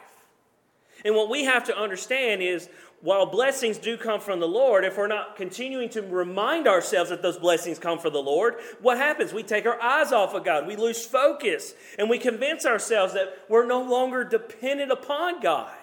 And 1.03 1.15
what 1.15 1.29
we 1.29 1.45
have 1.45 1.63
to 1.65 1.77
understand 1.77 2.41
is 2.41 2.69
while 3.01 3.25
blessings 3.25 3.79
do 3.79 3.97
come 3.97 4.19
from 4.19 4.39
the 4.39 4.47
Lord, 4.47 4.85
if 4.85 4.97
we're 4.97 5.07
not 5.07 5.35
continuing 5.35 5.89
to 5.89 6.01
remind 6.03 6.67
ourselves 6.67 7.09
that 7.09 7.23
those 7.23 7.39
blessings 7.39 7.79
come 7.79 7.97
from 7.97 8.13
the 8.13 8.21
Lord, 8.21 8.55
what 8.79 8.97
happens? 8.97 9.33
We 9.33 9.41
take 9.41 9.65
our 9.65 9.81
eyes 9.81 10.11
off 10.11 10.35
of 10.35 10.45
God. 10.45 10.67
We 10.67 10.75
lose 10.75 11.03
focus 11.03 11.73
and 11.97 12.09
we 12.09 12.19
convince 12.19 12.65
ourselves 12.65 13.13
that 13.13 13.33
we're 13.49 13.65
no 13.65 13.81
longer 13.81 14.23
dependent 14.23 14.91
upon 14.91 15.41
God. 15.41 15.75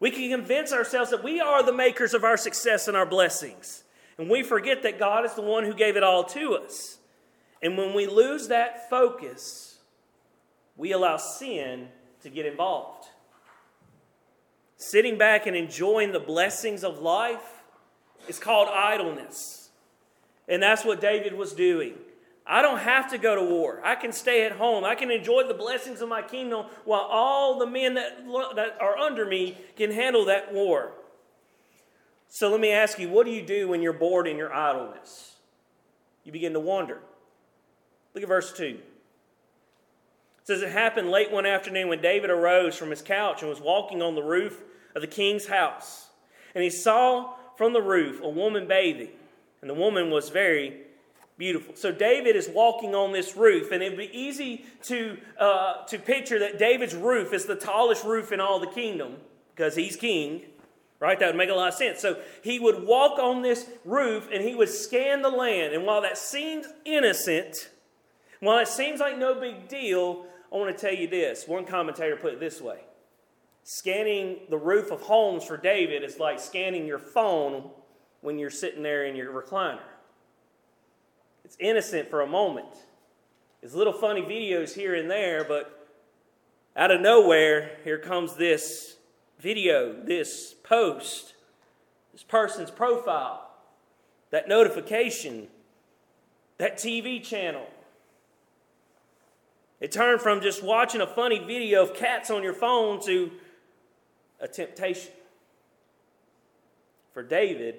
We 0.00 0.10
can 0.10 0.30
convince 0.30 0.72
ourselves 0.72 1.10
that 1.10 1.24
we 1.24 1.40
are 1.40 1.62
the 1.62 1.72
makers 1.72 2.12
of 2.12 2.24
our 2.24 2.36
success 2.36 2.88
and 2.88 2.96
our 2.96 3.06
blessings. 3.06 3.84
And 4.18 4.28
we 4.28 4.42
forget 4.42 4.82
that 4.82 4.98
God 4.98 5.24
is 5.24 5.34
the 5.34 5.42
one 5.42 5.64
who 5.64 5.74
gave 5.74 5.96
it 5.96 6.02
all 6.02 6.24
to 6.24 6.56
us. 6.56 6.98
And 7.62 7.78
when 7.78 7.94
we 7.94 8.06
lose 8.06 8.48
that 8.48 8.90
focus, 8.90 9.78
we 10.76 10.92
allow 10.92 11.16
sin 11.16 11.88
to 12.22 12.30
get 12.30 12.46
involved. 12.46 13.06
Sitting 14.76 15.16
back 15.16 15.46
and 15.46 15.56
enjoying 15.56 16.12
the 16.12 16.20
blessings 16.20 16.84
of 16.84 16.98
life 16.98 17.62
is 18.28 18.38
called 18.38 18.68
idleness. 18.68 19.70
And 20.48 20.62
that's 20.62 20.84
what 20.84 21.00
David 21.00 21.34
was 21.34 21.52
doing. 21.52 21.94
I 22.46 22.62
don't 22.62 22.78
have 22.78 23.10
to 23.10 23.18
go 23.18 23.34
to 23.34 23.42
war. 23.42 23.80
I 23.84 23.96
can 23.96 24.12
stay 24.12 24.44
at 24.44 24.52
home. 24.52 24.84
I 24.84 24.94
can 24.94 25.10
enjoy 25.10 25.48
the 25.48 25.54
blessings 25.54 26.00
of 26.00 26.08
my 26.08 26.22
kingdom 26.22 26.66
while 26.84 27.00
all 27.00 27.58
the 27.58 27.66
men 27.66 27.94
that, 27.94 28.24
that 28.54 28.76
are 28.80 28.96
under 28.96 29.26
me 29.26 29.58
can 29.76 29.90
handle 29.90 30.26
that 30.26 30.54
war. 30.54 30.92
So 32.28 32.50
let 32.50 32.60
me 32.60 32.70
ask 32.70 32.98
you 32.98 33.08
what 33.08 33.26
do 33.26 33.32
you 33.32 33.42
do 33.42 33.68
when 33.68 33.82
you're 33.82 33.92
bored 33.92 34.28
in 34.28 34.36
your 34.36 34.54
idleness? 34.54 35.36
You 36.22 36.32
begin 36.32 36.52
to 36.52 36.60
wander. 36.60 37.00
Look 38.14 38.22
at 38.22 38.28
verse 38.28 38.52
2 38.52 38.78
says 40.46 40.62
it 40.62 40.70
happened 40.70 41.10
late 41.10 41.30
one 41.30 41.44
afternoon 41.44 41.88
when 41.88 42.00
David 42.00 42.30
arose 42.30 42.76
from 42.76 42.90
his 42.90 43.02
couch 43.02 43.42
and 43.42 43.50
was 43.50 43.60
walking 43.60 44.00
on 44.00 44.14
the 44.14 44.22
roof 44.22 44.62
of 44.94 45.02
the 45.02 45.08
king's 45.08 45.46
house. 45.46 46.08
And 46.54 46.64
he 46.64 46.70
saw 46.70 47.34
from 47.56 47.72
the 47.72 47.82
roof 47.82 48.20
a 48.22 48.28
woman 48.28 48.66
bathing, 48.66 49.10
and 49.60 49.68
the 49.68 49.74
woman 49.74 50.10
was 50.10 50.30
very 50.30 50.86
Beautiful. 51.38 51.74
So 51.76 51.92
David 51.92 52.34
is 52.34 52.48
walking 52.48 52.94
on 52.94 53.12
this 53.12 53.36
roof, 53.36 53.70
and 53.70 53.82
it'd 53.82 53.98
be 53.98 54.10
easy 54.18 54.64
to, 54.84 55.18
uh, 55.38 55.84
to 55.84 55.98
picture 55.98 56.38
that 56.38 56.58
David's 56.58 56.94
roof 56.94 57.34
is 57.34 57.44
the 57.44 57.56
tallest 57.56 58.04
roof 58.04 58.32
in 58.32 58.40
all 58.40 58.58
the 58.58 58.66
kingdom 58.66 59.16
because 59.54 59.76
he's 59.76 59.96
king, 59.96 60.46
right? 60.98 61.20
That 61.20 61.26
would 61.26 61.36
make 61.36 61.50
a 61.50 61.54
lot 61.54 61.68
of 61.68 61.74
sense. 61.74 62.00
So 62.00 62.16
he 62.42 62.58
would 62.58 62.84
walk 62.84 63.18
on 63.18 63.42
this 63.42 63.68
roof 63.84 64.30
and 64.32 64.42
he 64.42 64.54
would 64.54 64.70
scan 64.70 65.20
the 65.20 65.28
land. 65.28 65.74
And 65.74 65.84
while 65.84 66.00
that 66.00 66.16
seems 66.16 66.68
innocent, 66.86 67.68
while 68.40 68.58
it 68.58 68.68
seems 68.68 69.00
like 69.00 69.18
no 69.18 69.38
big 69.38 69.68
deal, 69.68 70.24
I 70.52 70.56
want 70.56 70.76
to 70.76 70.80
tell 70.80 70.94
you 70.94 71.08
this. 71.08 71.46
One 71.46 71.64
commentator 71.64 72.16
put 72.16 72.32
it 72.34 72.40
this 72.40 72.60
way 72.60 72.80
Scanning 73.64 74.38
the 74.48 74.56
roof 74.56 74.90
of 74.90 75.02
homes 75.02 75.44
for 75.44 75.56
David 75.56 76.04
is 76.04 76.18
like 76.18 76.38
scanning 76.38 76.86
your 76.86 76.98
phone 76.98 77.70
when 78.20 78.38
you're 78.38 78.50
sitting 78.50 78.82
there 78.82 79.04
in 79.06 79.16
your 79.16 79.32
recliner. 79.32 79.80
It's 81.44 81.56
innocent 81.60 82.08
for 82.08 82.22
a 82.22 82.26
moment. 82.26 82.74
It's 83.62 83.74
little 83.74 83.92
funny 83.92 84.22
videos 84.22 84.74
here 84.74 84.94
and 84.94 85.10
there, 85.10 85.44
but 85.44 85.88
out 86.76 86.90
of 86.90 87.00
nowhere, 87.00 87.78
here 87.84 87.98
comes 87.98 88.36
this 88.36 88.96
video, 89.40 89.92
this 89.92 90.54
post, 90.62 91.34
this 92.12 92.22
person's 92.22 92.70
profile, 92.70 93.50
that 94.30 94.48
notification, 94.48 95.48
that 96.58 96.76
TV 96.76 97.22
channel. 97.22 97.66
It 99.80 99.92
turned 99.92 100.20
from 100.20 100.40
just 100.40 100.62
watching 100.62 101.00
a 101.00 101.06
funny 101.06 101.38
video 101.38 101.82
of 101.82 101.94
cats 101.94 102.30
on 102.30 102.42
your 102.42 102.54
phone 102.54 103.00
to 103.04 103.30
a 104.40 104.48
temptation. 104.48 105.12
For 107.12 107.22
David, 107.22 107.76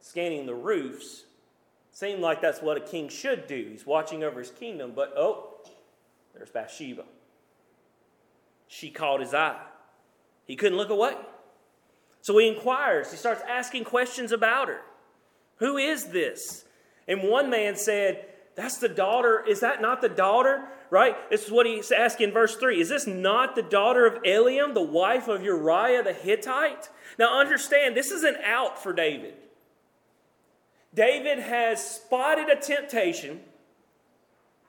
scanning 0.00 0.46
the 0.46 0.54
roofs 0.54 1.24
Seemed 1.98 2.20
like 2.20 2.40
that's 2.40 2.62
what 2.62 2.76
a 2.76 2.80
king 2.80 3.08
should 3.08 3.48
do. 3.48 3.70
He's 3.72 3.84
watching 3.84 4.22
over 4.22 4.38
his 4.38 4.52
kingdom, 4.52 4.92
but 4.94 5.12
oh, 5.16 5.56
there's 6.32 6.48
Bathsheba. 6.48 7.02
She 8.68 8.90
caught 8.90 9.18
his 9.18 9.34
eye. 9.34 9.60
He 10.44 10.54
couldn't 10.54 10.78
look 10.78 10.90
away. 10.90 11.14
So 12.20 12.38
he 12.38 12.46
inquires. 12.46 13.10
He 13.10 13.16
starts 13.16 13.42
asking 13.48 13.82
questions 13.82 14.30
about 14.30 14.68
her. 14.68 14.80
Who 15.56 15.76
is 15.76 16.04
this? 16.04 16.64
And 17.08 17.24
one 17.24 17.50
man 17.50 17.74
said, 17.74 18.26
That's 18.58 18.78
the 18.78 18.88
daughter. 18.88 19.44
Is 19.46 19.60
that 19.60 19.80
not 19.80 20.00
the 20.00 20.08
daughter? 20.08 20.64
Right? 20.90 21.14
This 21.30 21.44
is 21.44 21.52
what 21.52 21.64
he's 21.64 21.92
asking 21.92 22.28
in 22.28 22.34
verse 22.34 22.56
3. 22.56 22.80
Is 22.80 22.88
this 22.88 23.06
not 23.06 23.54
the 23.54 23.62
daughter 23.62 24.04
of 24.04 24.20
Eliam, 24.24 24.74
the 24.74 24.82
wife 24.82 25.28
of 25.28 25.44
Uriah 25.44 26.02
the 26.02 26.12
Hittite? 26.12 26.88
Now 27.20 27.38
understand, 27.38 27.96
this 27.96 28.10
is 28.10 28.24
an 28.24 28.34
out 28.44 28.82
for 28.82 28.92
David. 28.92 29.34
David 30.92 31.38
has 31.38 31.88
spotted 31.88 32.48
a 32.48 32.56
temptation. 32.60 33.42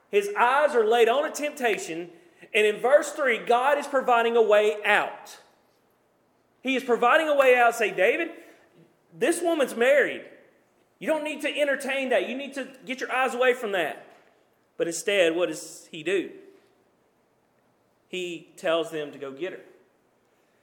His 0.08 0.30
eyes 0.38 0.76
are 0.76 0.86
laid 0.86 1.08
on 1.08 1.24
a 1.24 1.32
temptation. 1.32 2.10
And 2.54 2.64
in 2.64 2.80
verse 2.80 3.10
3, 3.10 3.38
God 3.38 3.76
is 3.76 3.88
providing 3.88 4.36
a 4.36 4.42
way 4.42 4.76
out. 4.86 5.36
He 6.62 6.76
is 6.76 6.84
providing 6.84 7.26
a 7.26 7.34
way 7.34 7.56
out. 7.56 7.74
Say, 7.74 7.90
David, 7.90 8.28
this 9.18 9.42
woman's 9.42 9.74
married. 9.74 10.22
You 11.00 11.08
don't 11.08 11.24
need 11.24 11.40
to 11.40 11.48
entertain 11.48 12.10
that. 12.10 12.28
You 12.28 12.36
need 12.36 12.54
to 12.54 12.68
get 12.86 13.00
your 13.00 13.10
eyes 13.10 13.34
away 13.34 13.54
from 13.54 13.72
that. 13.72 14.06
But 14.76 14.86
instead, 14.86 15.34
what 15.34 15.48
does 15.48 15.88
he 15.90 16.04
do? 16.04 16.30
He 18.08 18.48
tells 18.56 18.90
them 18.90 19.10
to 19.12 19.18
go 19.18 19.32
get 19.32 19.52
her. 19.52 19.60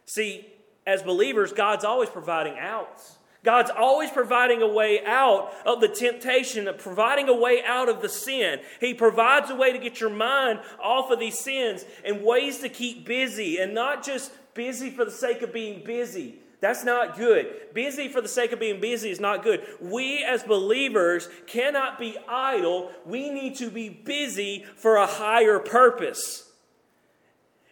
See, 0.06 0.46
as 0.86 1.04
believers, 1.04 1.52
God's 1.52 1.84
always 1.84 2.10
providing 2.10 2.58
outs. 2.58 3.18
God's 3.44 3.72
always 3.72 4.12
providing 4.12 4.62
a 4.62 4.68
way 4.68 5.04
out 5.06 5.54
of 5.66 5.80
the 5.82 5.88
temptation, 5.88 6.68
of 6.68 6.78
providing 6.78 7.30
a 7.30 7.34
way 7.34 7.64
out 7.66 7.90
of 7.90 8.02
the 8.02 8.10
sin. 8.10 8.60
He 8.80 8.94
provides 8.94 9.50
a 9.50 9.56
way 9.56 9.72
to 9.72 9.80
get 9.80 10.00
your 10.00 10.10
mind 10.10 10.60
off 10.82 11.12
of 11.12 11.20
these 11.20 11.40
sins 11.40 11.86
and 12.04 12.24
ways 12.24 12.60
to 12.60 12.70
keep 12.70 13.06
busy 13.06 13.58
and 13.58 13.74
not 13.74 14.04
just 14.04 14.32
busy 14.54 14.90
for 14.90 15.06
the 15.06 15.12
sake 15.12 15.42
of 15.42 15.54
being 15.54 15.84
busy. 15.84 16.40
That's 16.60 16.84
not 16.84 17.18
good. 17.18 17.74
Busy 17.74 18.08
for 18.08 18.20
the 18.20 18.28
sake 18.28 18.52
of 18.52 18.60
being 18.60 18.82
busy 18.82 19.12
is 19.12 19.20
not 19.20 19.44
good. 19.44 19.64
We 19.80 20.24
as 20.24 20.42
believers 20.44 21.30
cannot 21.46 22.00
be 22.00 22.18
idle. 22.28 22.92
We 23.06 23.30
need 23.30 23.56
to 23.58 23.70
be 23.70 23.90
busy 23.90 24.66
for 24.76 24.96
a 24.96 25.06
higher 25.06 25.60
purpose. 25.60 26.47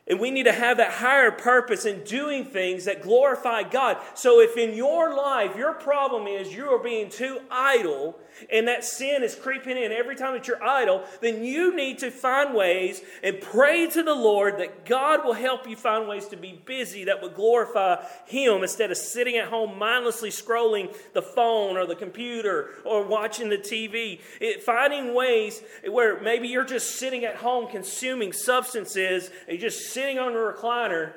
And 0.07 0.19
we 0.19 0.29
need 0.29 0.43
to 0.43 0.51
have 0.51 0.77
that 0.77 0.91
higher 0.91 1.31
purpose 1.31 1.85
in 1.85 2.03
doing 2.03 2.45
things 2.45 2.85
that 2.85 3.01
glorify 3.01 3.63
God. 3.63 3.97
So, 4.13 4.39
if 4.39 4.55
in 4.55 4.75
your 4.75 5.15
life 5.15 5.55
your 5.55 5.73
problem 5.73 6.27
is 6.27 6.53
you 6.53 6.65
are 6.67 6.83
being 6.83 7.09
too 7.09 7.39
idle 7.49 8.19
and 8.51 8.67
that 8.67 8.83
sin 8.83 9.23
is 9.23 9.33
creeping 9.33 9.77
in 9.77 9.91
every 9.91 10.15
time 10.15 10.33
that 10.33 10.47
you're 10.47 10.61
idle, 10.63 11.03
then 11.21 11.43
you 11.43 11.75
need 11.75 11.99
to 11.99 12.11
find 12.11 12.53
ways 12.53 13.01
and 13.23 13.39
pray 13.41 13.87
to 13.87 14.03
the 14.03 14.13
Lord 14.13 14.59
that 14.59 14.85
God 14.85 15.25
will 15.25 15.33
help 15.33 15.67
you 15.67 15.75
find 15.75 16.07
ways 16.07 16.27
to 16.27 16.37
be 16.37 16.61
busy 16.65 17.05
that 17.05 17.21
would 17.21 17.33
glorify 17.33 18.03
Him 18.25 18.61
instead 18.61 18.91
of 18.91 18.97
sitting 18.97 19.37
at 19.37 19.47
home 19.47 19.79
mindlessly 19.79 20.29
scrolling 20.29 20.95
the 21.13 21.21
phone 21.21 21.77
or 21.77 21.87
the 21.87 21.95
computer 21.95 22.71
or 22.83 23.03
watching 23.03 23.49
the 23.49 23.57
TV. 23.57 24.19
It, 24.39 24.61
finding 24.61 25.15
ways 25.15 25.63
where 25.89 26.21
maybe 26.21 26.47
you're 26.47 26.65
just 26.65 26.97
sitting 26.97 27.25
at 27.25 27.37
home 27.37 27.69
consuming 27.69 28.33
substances 28.33 29.31
and 29.47 29.59
you're 29.59 29.69
just 29.69 29.93
sitting 29.95 30.19
on 30.19 30.33
a 30.33 30.35
recliner 30.35 31.13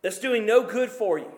that's 0.00 0.20
doing 0.20 0.46
no 0.46 0.62
good 0.62 0.90
for 0.90 1.18
you. 1.18 1.32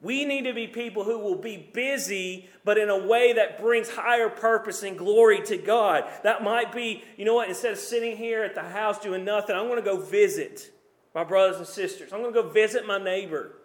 We 0.00 0.24
need 0.24 0.44
to 0.44 0.54
be 0.54 0.66
people 0.66 1.04
who 1.04 1.18
will 1.18 1.34
be 1.34 1.56
busy, 1.56 2.48
but 2.64 2.78
in 2.78 2.88
a 2.88 3.06
way 3.06 3.34
that 3.34 3.60
brings 3.60 3.90
higher 3.90 4.30
purpose 4.30 4.82
and 4.84 4.96
glory 4.96 5.42
to 5.42 5.58
God. 5.58 6.04
That 6.22 6.42
might 6.42 6.72
be, 6.72 7.02
you 7.18 7.24
know 7.24 7.34
what, 7.34 7.48
instead 7.48 7.72
of 7.72 7.78
sitting 7.78 8.16
here 8.16 8.44
at 8.44 8.54
the 8.54 8.62
house 8.62 9.00
doing 9.00 9.24
nothing, 9.24 9.56
I'm 9.56 9.66
going 9.66 9.82
to 9.82 9.84
go 9.84 10.00
visit 10.00 10.70
my 11.12 11.24
brothers 11.24 11.58
and 11.58 11.66
sisters. 11.66 12.12
I'm 12.12 12.20
going 12.22 12.32
to 12.32 12.42
go 12.42 12.48
visit 12.48 12.86
my 12.86 12.98
neighbor. 12.98 13.56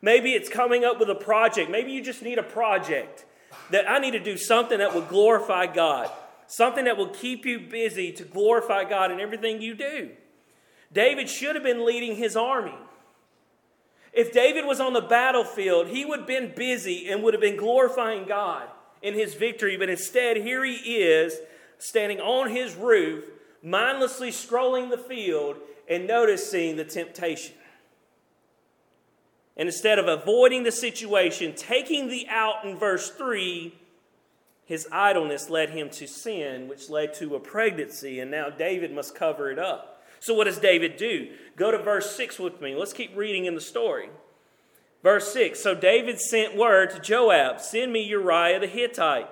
Maybe 0.00 0.32
it's 0.32 0.48
coming 0.48 0.84
up 0.84 1.00
with 1.00 1.10
a 1.10 1.14
project. 1.14 1.68
Maybe 1.68 1.90
you 1.92 2.02
just 2.02 2.22
need 2.22 2.38
a 2.38 2.42
project 2.44 3.26
that 3.70 3.90
I 3.90 3.98
need 3.98 4.12
to 4.12 4.20
do 4.20 4.36
something 4.36 4.78
that 4.78 4.94
will 4.94 5.02
glorify 5.02 5.66
God, 5.66 6.10
something 6.50 6.86
that 6.86 6.96
will 6.96 7.08
keep 7.08 7.46
you 7.46 7.60
busy 7.60 8.10
to 8.10 8.24
glorify 8.24 8.82
God 8.82 9.12
in 9.12 9.20
everything 9.20 9.62
you 9.62 9.72
do. 9.72 10.10
David 10.92 11.30
should 11.30 11.54
have 11.54 11.62
been 11.62 11.86
leading 11.86 12.16
his 12.16 12.36
army. 12.36 12.74
If 14.12 14.32
David 14.32 14.66
was 14.66 14.80
on 14.80 14.92
the 14.92 15.00
battlefield, 15.00 15.86
he 15.86 16.04
would 16.04 16.20
have 16.20 16.26
been 16.26 16.52
busy 16.56 17.08
and 17.08 17.22
would 17.22 17.34
have 17.34 17.40
been 17.40 17.56
glorifying 17.56 18.26
God 18.26 18.68
in 19.00 19.14
his 19.14 19.34
victory. 19.34 19.76
But 19.76 19.90
instead, 19.90 20.38
here 20.38 20.64
he 20.64 20.72
is 20.74 21.38
standing 21.78 22.18
on 22.18 22.50
his 22.50 22.74
roof, 22.74 23.26
mindlessly 23.62 24.30
scrolling 24.30 24.90
the 24.90 24.98
field 24.98 25.56
and 25.88 26.08
noticing 26.08 26.74
the 26.74 26.84
temptation. 26.84 27.54
And 29.56 29.68
instead 29.68 30.00
of 30.00 30.08
avoiding 30.08 30.64
the 30.64 30.72
situation, 30.72 31.54
taking 31.54 32.08
the 32.08 32.26
out 32.28 32.64
in 32.64 32.76
verse 32.76 33.08
3, 33.10 33.72
his 34.70 34.86
idleness 34.92 35.50
led 35.50 35.70
him 35.70 35.90
to 35.90 36.06
sin, 36.06 36.68
which 36.68 36.88
led 36.88 37.12
to 37.14 37.34
a 37.34 37.40
pregnancy, 37.40 38.20
and 38.20 38.30
now 38.30 38.50
David 38.50 38.92
must 38.94 39.16
cover 39.16 39.50
it 39.50 39.58
up. 39.58 40.00
So, 40.20 40.32
what 40.32 40.44
does 40.44 40.58
David 40.58 40.96
do? 40.96 41.30
Go 41.56 41.72
to 41.72 41.78
verse 41.78 42.14
6 42.14 42.38
with 42.38 42.60
me. 42.60 42.76
Let's 42.76 42.92
keep 42.92 43.16
reading 43.16 43.46
in 43.46 43.56
the 43.56 43.60
story. 43.60 44.10
Verse 45.02 45.32
6 45.32 45.58
So 45.58 45.74
David 45.74 46.20
sent 46.20 46.56
word 46.56 46.90
to 46.90 47.00
Joab, 47.00 47.60
Send 47.60 47.92
me 47.92 48.00
Uriah 48.04 48.60
the 48.60 48.68
Hittite. 48.68 49.28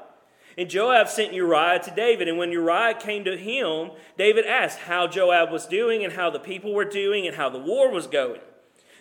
And 0.57 0.69
Joab 0.69 1.09
sent 1.09 1.33
Uriah 1.33 1.79
to 1.85 1.93
David. 1.93 2.27
And 2.27 2.37
when 2.37 2.51
Uriah 2.51 2.99
came 2.99 3.23
to 3.23 3.37
him, 3.37 3.93
David 4.17 4.45
asked 4.45 4.81
how 4.81 5.07
Joab 5.07 5.53
was 5.53 5.67
doing, 5.67 6.03
and 6.03 6.15
how 6.15 6.31
the 6.31 6.41
people 6.41 6.75
were 6.75 6.85
doing, 6.85 7.29
and 7.29 7.37
how 7.37 7.49
the 7.49 7.61
war 7.61 7.93
was 7.93 8.09
going. 8.09 8.41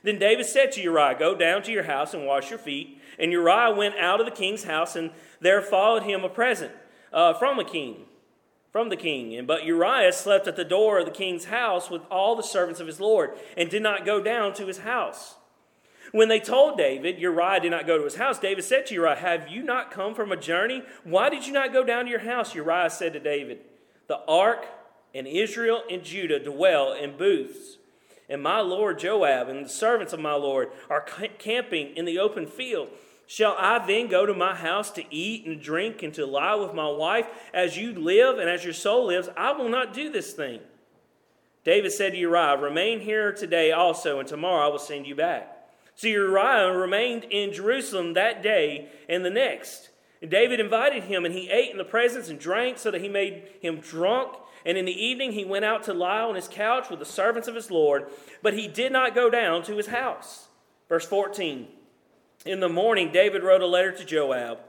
Then 0.04 0.20
David 0.20 0.46
said 0.46 0.72
to 0.74 0.82
Uriah, 0.82 1.18
Go 1.18 1.34
down 1.34 1.64
to 1.64 1.72
your 1.72 1.86
house 1.86 2.14
and 2.14 2.28
wash 2.28 2.52
your 2.52 2.60
feet. 2.60 3.02
And 3.20 3.32
Uriah 3.32 3.74
went 3.76 3.96
out 3.96 4.20
of 4.20 4.26
the 4.26 4.32
king's 4.32 4.64
house, 4.64 4.96
and 4.96 5.12
there 5.40 5.62
followed 5.62 6.04
him 6.04 6.24
a 6.24 6.30
present 6.30 6.72
uh, 7.12 7.34
from 7.34 7.60
a 7.60 7.64
king 7.64 8.06
from 8.78 8.90
the 8.90 8.96
king. 8.96 9.36
And 9.36 9.48
but 9.48 9.66
Uriah 9.66 10.14
slept 10.14 10.48
at 10.48 10.56
the 10.56 10.64
door 10.64 11.00
of 11.00 11.06
the 11.06 11.12
king's 11.12 11.46
house 11.46 11.90
with 11.90 12.04
all 12.12 12.36
the 12.36 12.44
servants 12.44 12.80
of 12.80 12.86
his 12.86 13.00
lord, 13.00 13.32
and 13.58 13.72
did 13.72 13.82
not 13.82 14.06
go 14.06 14.22
down 14.22 14.54
to 14.54 14.68
his 14.68 14.80
house. 14.80 15.36
When 16.12 16.30
they 16.30 16.40
told 16.40 16.78
David, 16.78 17.20
Uriah 17.20 17.60
did 17.60 17.72
not 17.72 17.88
go 17.88 17.98
to 17.98 18.04
his 18.04 18.16
house, 18.18 18.38
David 18.38 18.64
said 18.64 18.86
to 18.86 18.94
Uriah, 18.94 19.16
Have 19.16 19.48
you 19.50 19.64
not 19.64 19.90
come 19.90 20.14
from 20.14 20.32
a 20.32 20.38
journey? 20.38 20.84
Why 21.04 21.30
did 21.30 21.48
you 21.48 21.54
not 21.54 21.74
go 21.74 21.84
down 21.84 22.06
to 22.06 22.12
your 22.12 22.20
house? 22.20 22.54
Uriah 22.54 22.92
said 22.92 23.14
to 23.14 23.20
David, 23.20 23.62
The 24.08 24.20
ark 24.28 24.68
and 25.14 25.26
Israel 25.26 25.82
and 25.90 26.04
Judah 26.04 26.40
dwell 26.40 26.94
in 26.94 27.18
booths. 27.18 27.78
And 28.30 28.44
my 28.44 28.60
lord 28.60 29.00
Joab 29.00 29.50
and 29.50 29.66
the 29.66 29.70
servants 29.70 30.14
of 30.14 30.20
my 30.20 30.34
lord 30.34 30.70
are 30.90 31.02
camping 31.40 31.96
in 31.96 32.06
the 32.06 32.20
open 32.20 32.46
field. 32.46 32.90
Shall 33.28 33.56
I 33.60 33.86
then 33.86 34.08
go 34.08 34.26
to 34.26 34.34
my 34.34 34.56
house 34.56 34.90
to 34.92 35.04
eat 35.14 35.46
and 35.46 35.62
drink 35.62 36.02
and 36.02 36.14
to 36.14 36.26
lie 36.26 36.56
with 36.56 36.74
my 36.74 36.90
wife? 36.90 37.28
As 37.54 37.78
you 37.78 37.94
live 37.94 38.40
and 38.40 38.50
as 38.50 38.64
your 38.64 38.74
soul 38.74 39.08
lives, 39.08 39.28
I 39.36 39.52
will 39.52 39.68
not 39.68 39.94
do 39.94 40.10
this 40.10 40.32
thing. 40.32 40.62
David 41.66 41.92
said 41.92 42.14
to 42.14 42.18
Uriah, 42.18 42.58
Remain 42.58 43.02
here 43.02 43.34
today 43.34 43.74
also, 43.74 44.20
and 44.20 44.28
tomorrow 44.28 44.66
I 44.66 44.72
will 44.72 44.80
send 44.80 45.06
you 45.06 45.14
back. 45.14 45.70
So 45.96 46.08
Uriah 46.08 46.72
remained 46.72 47.26
in 47.26 47.52
Jerusalem 47.52 48.14
that 48.14 48.42
day 48.42 48.88
and 49.10 49.26
the 49.26 49.30
next. 49.30 49.90
And 50.22 50.32
David 50.32 50.62
invited 50.62 51.04
him, 51.04 51.26
and 51.26 51.36
he 51.36 51.50
ate 51.50 51.72
in 51.72 51.78
the 51.78 51.84
presence 51.84 52.30
and 52.30 52.40
drank 52.40 52.78
so 52.78 52.92
that 52.92 53.02
he 53.02 53.10
made 53.10 53.50
him 53.62 53.82
drunk. 53.82 54.38
And 54.66 54.78
in 54.78 54.86
the 54.86 55.04
evening 55.06 55.34
he 55.34 55.44
went 55.44 55.66
out 55.66 55.84
to 55.84 55.94
lie 55.94 56.22
on 56.22 56.36
his 56.36 56.48
couch 56.48 56.90
with 56.90 57.00
the 57.00 57.06
servants 57.06 57.50
of 57.50 57.56
his 57.56 57.70
Lord, 57.70 58.08
but 58.42 58.54
he 58.54 58.70
did 58.70 58.94
not 58.94 59.14
go 59.14 59.30
down 59.30 59.64
to 59.64 59.76
his 59.76 59.88
house. 59.88 60.48
Verse 60.88 61.06
14 61.06 61.68
In 62.48 62.62
the 62.62 62.70
morning, 62.70 63.12
David 63.12 63.44
wrote 63.44 63.62
a 63.62 63.68
letter 63.68 63.92
to 63.92 64.06
Joab 64.06 64.60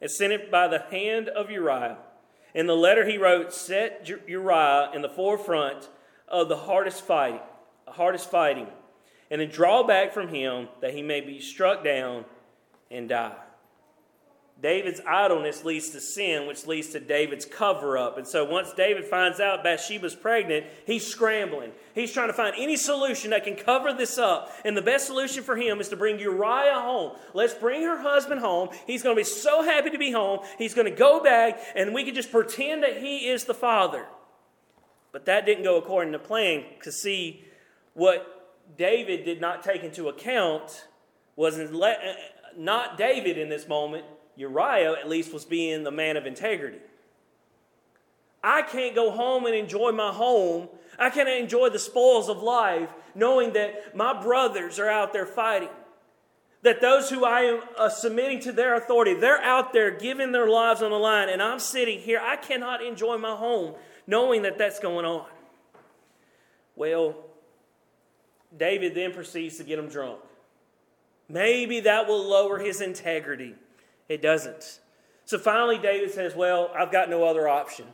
and 0.00 0.08
sent 0.08 0.32
it 0.32 0.52
by 0.52 0.68
the 0.68 0.78
hand 0.78 1.28
of 1.28 1.50
Uriah. 1.50 1.98
In 2.54 2.68
the 2.68 2.76
letter 2.76 3.04
he 3.04 3.18
wrote, 3.18 3.52
Set 3.52 4.08
Uriah 4.28 4.92
in 4.94 5.02
the 5.02 5.08
forefront 5.08 5.88
of 6.28 6.48
the 6.48 6.56
hardest 6.56 7.02
fighting, 7.02 7.40
hardest 7.88 8.30
fighting, 8.30 8.68
and 9.32 9.40
then 9.40 9.48
draw 9.48 9.82
back 9.82 10.12
from 10.12 10.28
him 10.28 10.68
that 10.80 10.94
he 10.94 11.02
may 11.02 11.20
be 11.20 11.40
struck 11.40 11.82
down 11.82 12.24
and 12.88 13.08
die. 13.08 13.34
David's 14.62 15.00
idleness 15.06 15.64
leads 15.64 15.90
to 15.90 16.00
sin, 16.00 16.46
which 16.46 16.66
leads 16.66 16.88
to 16.90 17.00
David's 17.00 17.44
cover 17.44 17.98
up. 17.98 18.16
And 18.16 18.26
so 18.26 18.44
once 18.44 18.72
David 18.72 19.04
finds 19.04 19.40
out 19.40 19.62
Bathsheba's 19.62 20.14
pregnant, 20.14 20.64
he's 20.86 21.06
scrambling. 21.06 21.72
He's 21.94 22.12
trying 22.12 22.28
to 22.28 22.32
find 22.32 22.54
any 22.56 22.76
solution 22.76 23.30
that 23.30 23.44
can 23.44 23.56
cover 23.56 23.92
this 23.92 24.16
up. 24.16 24.52
And 24.64 24.76
the 24.76 24.82
best 24.82 25.06
solution 25.06 25.42
for 25.42 25.56
him 25.56 25.80
is 25.80 25.88
to 25.90 25.96
bring 25.96 26.18
Uriah 26.18 26.80
home. 26.80 27.16
Let's 27.34 27.52
bring 27.52 27.82
her 27.82 28.00
husband 28.00 28.40
home. 28.40 28.70
He's 28.86 29.02
going 29.02 29.16
to 29.16 29.20
be 29.20 29.24
so 29.24 29.62
happy 29.62 29.90
to 29.90 29.98
be 29.98 30.12
home. 30.12 30.40
He's 30.56 30.72
going 30.72 30.90
to 30.90 30.96
go 30.96 31.22
back, 31.22 31.60
and 31.74 31.92
we 31.92 32.04
can 32.04 32.14
just 32.14 32.30
pretend 32.30 32.84
that 32.84 33.02
he 33.02 33.28
is 33.28 33.44
the 33.44 33.54
father. 33.54 34.06
But 35.12 35.26
that 35.26 35.46
didn't 35.46 35.64
go 35.64 35.76
according 35.76 36.12
to 36.12 36.18
plan. 36.18 36.64
Because, 36.78 37.02
see, 37.02 37.44
what 37.92 38.54
David 38.78 39.24
did 39.24 39.40
not 39.40 39.62
take 39.62 39.82
into 39.82 40.08
account 40.08 40.86
was 41.36 41.58
uh, 41.58 41.94
not 42.56 42.96
David 42.96 43.36
in 43.36 43.48
this 43.48 43.68
moment 43.68 44.06
Uriah 44.36 44.92
at 44.92 45.08
least 45.08 45.32
was 45.32 45.44
being 45.44 45.84
the 45.84 45.90
man 45.90 46.16
of 46.16 46.26
integrity. 46.26 46.78
I 48.42 48.62
can't 48.62 48.94
go 48.94 49.10
home 49.10 49.46
and 49.46 49.54
enjoy 49.54 49.92
my 49.92 50.12
home. 50.12 50.68
I 50.98 51.10
can't 51.10 51.28
enjoy 51.28 51.70
the 51.70 51.78
spoils 51.78 52.28
of 52.28 52.42
life 52.42 52.90
knowing 53.14 53.52
that 53.54 53.96
my 53.96 54.20
brothers 54.22 54.78
are 54.78 54.88
out 54.88 55.12
there 55.12 55.26
fighting. 55.26 55.70
That 56.62 56.80
those 56.80 57.10
who 57.10 57.24
I 57.24 57.40
am 57.42 57.60
uh, 57.78 57.88
submitting 57.88 58.40
to 58.40 58.52
their 58.52 58.74
authority, 58.74 59.14
they're 59.14 59.42
out 59.42 59.72
there 59.72 59.90
giving 59.90 60.32
their 60.32 60.48
lives 60.48 60.82
on 60.82 60.90
the 60.90 60.98
line, 60.98 61.28
and 61.28 61.42
I'm 61.42 61.58
sitting 61.58 62.00
here. 62.00 62.20
I 62.22 62.36
cannot 62.36 62.82
enjoy 62.82 63.18
my 63.18 63.36
home 63.36 63.74
knowing 64.06 64.42
that 64.42 64.58
that's 64.58 64.78
going 64.78 65.04
on. 65.04 65.26
Well, 66.76 67.16
David 68.56 68.94
then 68.94 69.12
proceeds 69.12 69.58
to 69.58 69.64
get 69.64 69.78
him 69.78 69.88
drunk. 69.88 70.20
Maybe 71.28 71.80
that 71.80 72.06
will 72.06 72.22
lower 72.22 72.58
his 72.58 72.80
integrity. 72.80 73.54
It 74.08 74.22
doesn't. 74.22 74.80
So 75.24 75.38
finally, 75.38 75.78
David 75.78 76.10
says, 76.10 76.34
Well, 76.34 76.70
I've 76.76 76.92
got 76.92 77.08
no 77.08 77.24
other 77.24 77.48
option. 77.48 77.86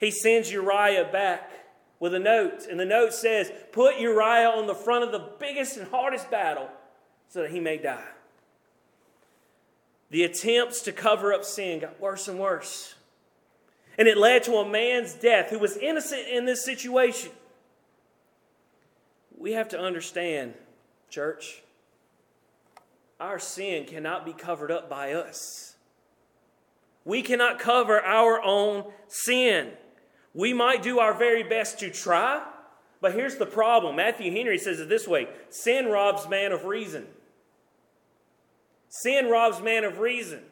He 0.00 0.10
sends 0.10 0.52
Uriah 0.52 1.08
back 1.10 1.50
with 2.00 2.14
a 2.14 2.18
note, 2.18 2.66
and 2.70 2.78
the 2.78 2.84
note 2.84 3.12
says, 3.12 3.50
Put 3.72 3.98
Uriah 3.98 4.50
on 4.50 4.66
the 4.66 4.74
front 4.74 5.04
of 5.04 5.12
the 5.12 5.28
biggest 5.40 5.76
and 5.76 5.88
hardest 5.88 6.30
battle 6.30 6.68
so 7.28 7.42
that 7.42 7.50
he 7.50 7.60
may 7.60 7.78
die. 7.78 8.08
The 10.10 10.24
attempts 10.24 10.82
to 10.82 10.92
cover 10.92 11.32
up 11.32 11.44
sin 11.44 11.80
got 11.80 12.00
worse 12.00 12.28
and 12.28 12.38
worse. 12.38 12.94
And 13.98 14.06
it 14.06 14.16
led 14.16 14.44
to 14.44 14.54
a 14.54 14.68
man's 14.68 15.12
death 15.12 15.50
who 15.50 15.58
was 15.58 15.76
innocent 15.76 16.28
in 16.28 16.46
this 16.46 16.64
situation. 16.64 17.32
We 19.36 19.52
have 19.52 19.68
to 19.70 19.78
understand, 19.78 20.54
church, 21.10 21.62
our 23.20 23.38
sin 23.38 23.84
cannot 23.84 24.24
be 24.24 24.32
covered 24.32 24.70
up 24.70 24.88
by 24.88 25.12
us. 25.12 25.76
We 27.04 27.22
cannot 27.22 27.58
cover 27.58 28.00
our 28.00 28.40
own 28.42 28.84
sin. 29.08 29.70
We 30.34 30.52
might 30.52 30.82
do 30.82 30.98
our 30.98 31.14
very 31.14 31.42
best 31.42 31.78
to 31.80 31.90
try, 31.90 32.46
but 33.00 33.14
here's 33.14 33.36
the 33.36 33.46
problem. 33.46 33.96
Matthew 33.96 34.30
Henry 34.30 34.58
says 34.58 34.78
it 34.78 34.88
this 34.88 35.08
way 35.08 35.28
sin 35.50 35.86
robs 35.86 36.28
man 36.28 36.52
of 36.52 36.64
reason. 36.64 37.06
Sin 38.88 39.26
robs 39.28 39.60
man 39.60 39.84
of 39.84 39.98
reason. 39.98 40.42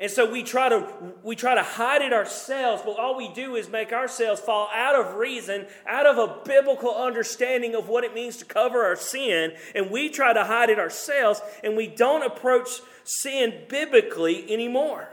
And 0.00 0.08
so 0.08 0.30
we 0.30 0.44
try 0.44 0.68
to 0.68 0.86
we 1.24 1.34
try 1.34 1.56
to 1.56 1.62
hide 1.62 2.02
it 2.02 2.12
ourselves, 2.12 2.82
but 2.84 2.98
all 2.98 3.16
we 3.16 3.32
do 3.32 3.56
is 3.56 3.68
make 3.68 3.92
ourselves 3.92 4.40
fall 4.40 4.68
out 4.72 4.94
of 4.94 5.16
reason, 5.16 5.66
out 5.88 6.06
of 6.06 6.18
a 6.18 6.44
biblical 6.44 6.94
understanding 6.94 7.74
of 7.74 7.88
what 7.88 8.04
it 8.04 8.14
means 8.14 8.36
to 8.36 8.44
cover 8.44 8.84
our 8.84 8.94
sin, 8.94 9.54
and 9.74 9.90
we 9.90 10.08
try 10.08 10.32
to 10.32 10.44
hide 10.44 10.70
it 10.70 10.78
ourselves, 10.78 11.40
and 11.64 11.76
we 11.76 11.88
don't 11.88 12.22
approach 12.22 12.80
sin 13.02 13.62
biblically 13.68 14.48
anymore. 14.52 15.08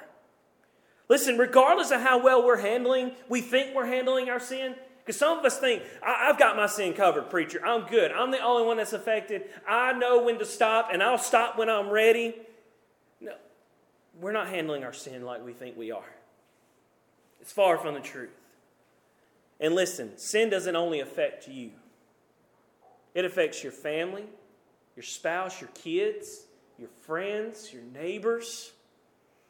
Listen, 1.10 1.40
regardless 1.40 1.90
of 1.90 2.02
how 2.02 2.24
well 2.24 2.46
we're 2.46 2.58
handling, 2.58 3.12
we 3.28 3.42
think 3.42 3.76
we're 3.76 3.88
handling 3.88 4.30
our 4.30 4.40
sin. 4.40 4.76
Because 5.00 5.20
some 5.20 5.38
of 5.38 5.46
us 5.46 5.60
think, 5.60 5.84
I- 6.02 6.26
have 6.26 6.40
got 6.40 6.56
my 6.56 6.66
sin 6.66 6.94
covered, 6.94 7.30
preacher. 7.30 7.64
I'm 7.64 7.86
good. 7.86 8.12
I'm 8.12 8.32
the 8.32 8.40
only 8.40 8.66
one 8.66 8.78
that's 8.78 8.94
affected. 8.94 9.44
I 9.68 9.94
know 9.94 10.24
when 10.24 10.40
to 10.40 10.46
stop, 10.46 10.90
and 10.92 11.04
I'll 11.04 11.20
stop 11.20 11.60
when 11.60 11.70
I'm 11.70 11.92
ready 11.92 12.34
we're 14.20 14.32
not 14.32 14.48
handling 14.48 14.84
our 14.84 14.94
sin 14.94 15.24
like 15.24 15.44
we 15.44 15.54
think 15.54 15.78
we 15.78 15.92
are. 15.92 16.14
It's 17.42 17.52
far 17.52 17.78
from 17.78 17.94
the 17.94 18.00
truth. 18.00 18.30
And 19.60 19.76
listen, 19.76 20.18
sin 20.18 20.50
doesn't 20.50 20.76
only 20.76 21.00
affect 21.00 21.48
you, 21.48 21.72
it 23.14 23.26
affects 23.26 23.64
your 23.64 23.72
family, 23.72 24.26
your 24.96 25.04
spouse, 25.04 25.62
your 25.62 25.70
kids, 25.74 26.46
your 26.78 26.90
friends, 27.02 27.72
your 27.72 27.84
neighbors. 27.94 28.72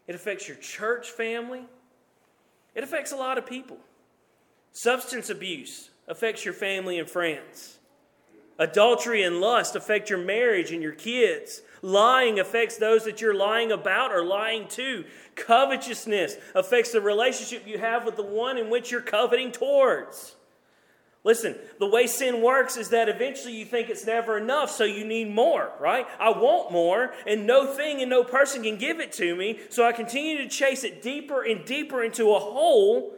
It 0.08 0.13
affects 0.13 0.47
your 0.47 0.58
church 0.58 1.10
family. 1.10 1.65
It 2.75 2.84
affects 2.84 3.12
a 3.12 3.15
lot 3.15 3.39
of 3.39 3.45
people. 3.47 3.78
Substance 4.71 5.32
abuse 5.32 5.89
affects 6.08 6.45
your 6.45 6.54
family 6.54 6.99
and 6.99 7.10
friends. 7.10 7.80
Adultery 8.58 9.24
and 9.24 9.41
lust 9.41 9.76
affect 9.76 10.10
your 10.10 10.20
marriage 10.20 10.72
and 10.72 10.82
your 10.82 10.94
kids. 10.94 11.62
Lying 11.82 12.39
affects 12.39 12.78
those 12.78 13.04
that 13.04 13.20
you're 13.20 13.36
lying 13.36 13.72
about 13.72 14.12
or 14.12 14.24
lying 14.24 14.68
to. 14.70 15.04
Covetousness 15.36 16.38
affects 16.56 16.91
the 16.91 17.02
relationship 17.02 17.68
you 17.68 17.78
have 17.78 18.06
with 18.06 18.15
the 18.15 18.24
one 18.24 18.58
in 18.58 18.70
which 18.70 18.91
you're 18.91 19.02
coveting 19.02 19.52
towards. 19.52 20.36
Listen, 21.26 21.56
the 21.80 21.88
way 21.88 22.06
sin 22.06 22.41
works 22.44 22.78
is 22.78 22.89
that 22.89 23.10
eventually 23.10 23.56
you 23.56 23.65
think 23.65 23.89
it's 23.89 24.06
never 24.06 24.38
enough, 24.38 24.70
so 24.70 24.84
you 24.84 25.04
need 25.04 25.34
more, 25.34 25.72
right? 25.80 26.06
I 26.20 26.30
want 26.30 26.72
more, 26.72 27.15
and 27.26 27.48
no 27.48 27.65
thing 27.65 28.00
and 28.00 28.12
no 28.12 28.24
person 28.24 28.62
can 28.62 28.78
give 28.78 29.00
it 29.00 29.12
to 29.13 29.36
me, 29.36 29.60
so 29.70 29.84
I 29.84 29.91
continue 29.91 30.38
to 30.38 30.48
chase 30.48 30.84
it 30.84 31.02
deeper 31.02 31.41
and 31.41 31.65
deeper 31.65 32.04
into 32.04 32.36
a 32.36 32.39
hole 32.39 33.15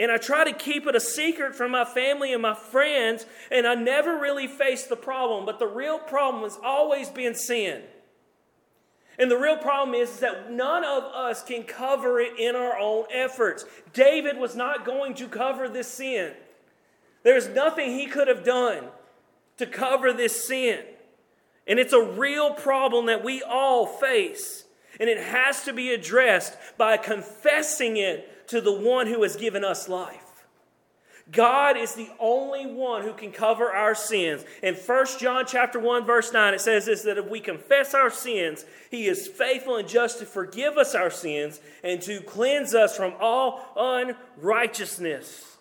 and 0.00 0.10
I 0.10 0.16
try 0.16 0.44
to 0.44 0.52
keep 0.52 0.86
it 0.86 0.96
a 0.96 1.00
secret 1.00 1.54
from 1.54 1.70
my 1.72 1.84
family 1.84 2.32
and 2.32 2.40
my 2.40 2.54
friends, 2.54 3.26
and 3.50 3.66
I 3.66 3.74
never 3.74 4.18
really 4.18 4.48
face 4.48 4.86
the 4.86 4.96
problem. 4.96 5.44
But 5.44 5.58
the 5.58 5.66
real 5.66 5.98
problem 5.98 6.42
has 6.44 6.58
always 6.64 7.10
been 7.10 7.34
sin. 7.34 7.82
And 9.18 9.30
the 9.30 9.36
real 9.36 9.58
problem 9.58 9.94
is, 9.94 10.08
is 10.08 10.20
that 10.20 10.50
none 10.50 10.82
of 10.82 11.04
us 11.04 11.42
can 11.42 11.64
cover 11.64 12.18
it 12.18 12.38
in 12.38 12.56
our 12.56 12.78
own 12.78 13.04
efforts. 13.12 13.66
David 13.92 14.38
was 14.38 14.56
not 14.56 14.86
going 14.86 15.12
to 15.16 15.28
cover 15.28 15.68
this 15.68 15.88
sin. 15.88 16.32
There's 17.22 17.50
nothing 17.50 17.90
he 17.90 18.06
could 18.06 18.28
have 18.28 18.42
done 18.42 18.84
to 19.58 19.66
cover 19.66 20.14
this 20.14 20.48
sin. 20.48 20.80
And 21.66 21.78
it's 21.78 21.92
a 21.92 22.02
real 22.02 22.54
problem 22.54 23.04
that 23.06 23.22
we 23.22 23.42
all 23.42 23.86
face. 23.86 24.64
And 25.00 25.08
it 25.08 25.18
has 25.18 25.64
to 25.64 25.72
be 25.72 25.92
addressed 25.92 26.56
by 26.78 26.98
confessing 26.98 27.96
it 27.96 28.48
to 28.48 28.60
the 28.60 28.72
one 28.72 29.06
who 29.06 29.22
has 29.22 29.34
given 29.34 29.64
us 29.64 29.88
life. 29.88 30.30
God 31.32 31.76
is 31.76 31.94
the 31.94 32.10
only 32.18 32.66
one 32.66 33.02
who 33.02 33.12
can 33.12 33.30
cover 33.30 33.70
our 33.70 33.94
sins. 33.94 34.44
In 34.62 34.74
1 34.74 35.06
John 35.18 35.44
chapter 35.46 35.78
1 35.78 36.04
verse 36.04 36.32
9 36.32 36.54
it 36.54 36.60
says 36.60 36.86
this 36.86 37.02
that 37.02 37.18
if 37.18 37.28
we 37.28 37.40
confess 37.40 37.94
our 37.94 38.10
sins, 38.10 38.64
he 38.90 39.06
is 39.06 39.28
faithful 39.28 39.76
and 39.76 39.88
just 39.88 40.18
to 40.18 40.26
forgive 40.26 40.76
us 40.76 40.94
our 40.94 41.10
sins 41.10 41.60
and 41.84 42.02
to 42.02 42.20
cleanse 42.20 42.74
us 42.74 42.96
from 42.96 43.14
all 43.20 44.14
unrighteousness. 44.36 45.56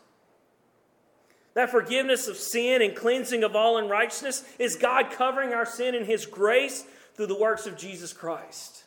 That 1.54 1.70
forgiveness 1.70 2.28
of 2.28 2.38
sin 2.38 2.82
and 2.82 2.96
cleansing 2.96 3.44
of 3.44 3.56
all 3.56 3.78
unrighteousness 3.78 4.44
is 4.58 4.76
God 4.76 5.12
covering 5.12 5.54
our 5.54 5.66
sin 5.66 5.94
in 5.94 6.06
his 6.06 6.26
grace 6.26 6.84
through 7.16 7.28
the 7.28 7.40
works 7.40 7.68
of 7.68 7.78
Jesus 7.78 8.14
Christ. 8.14 8.86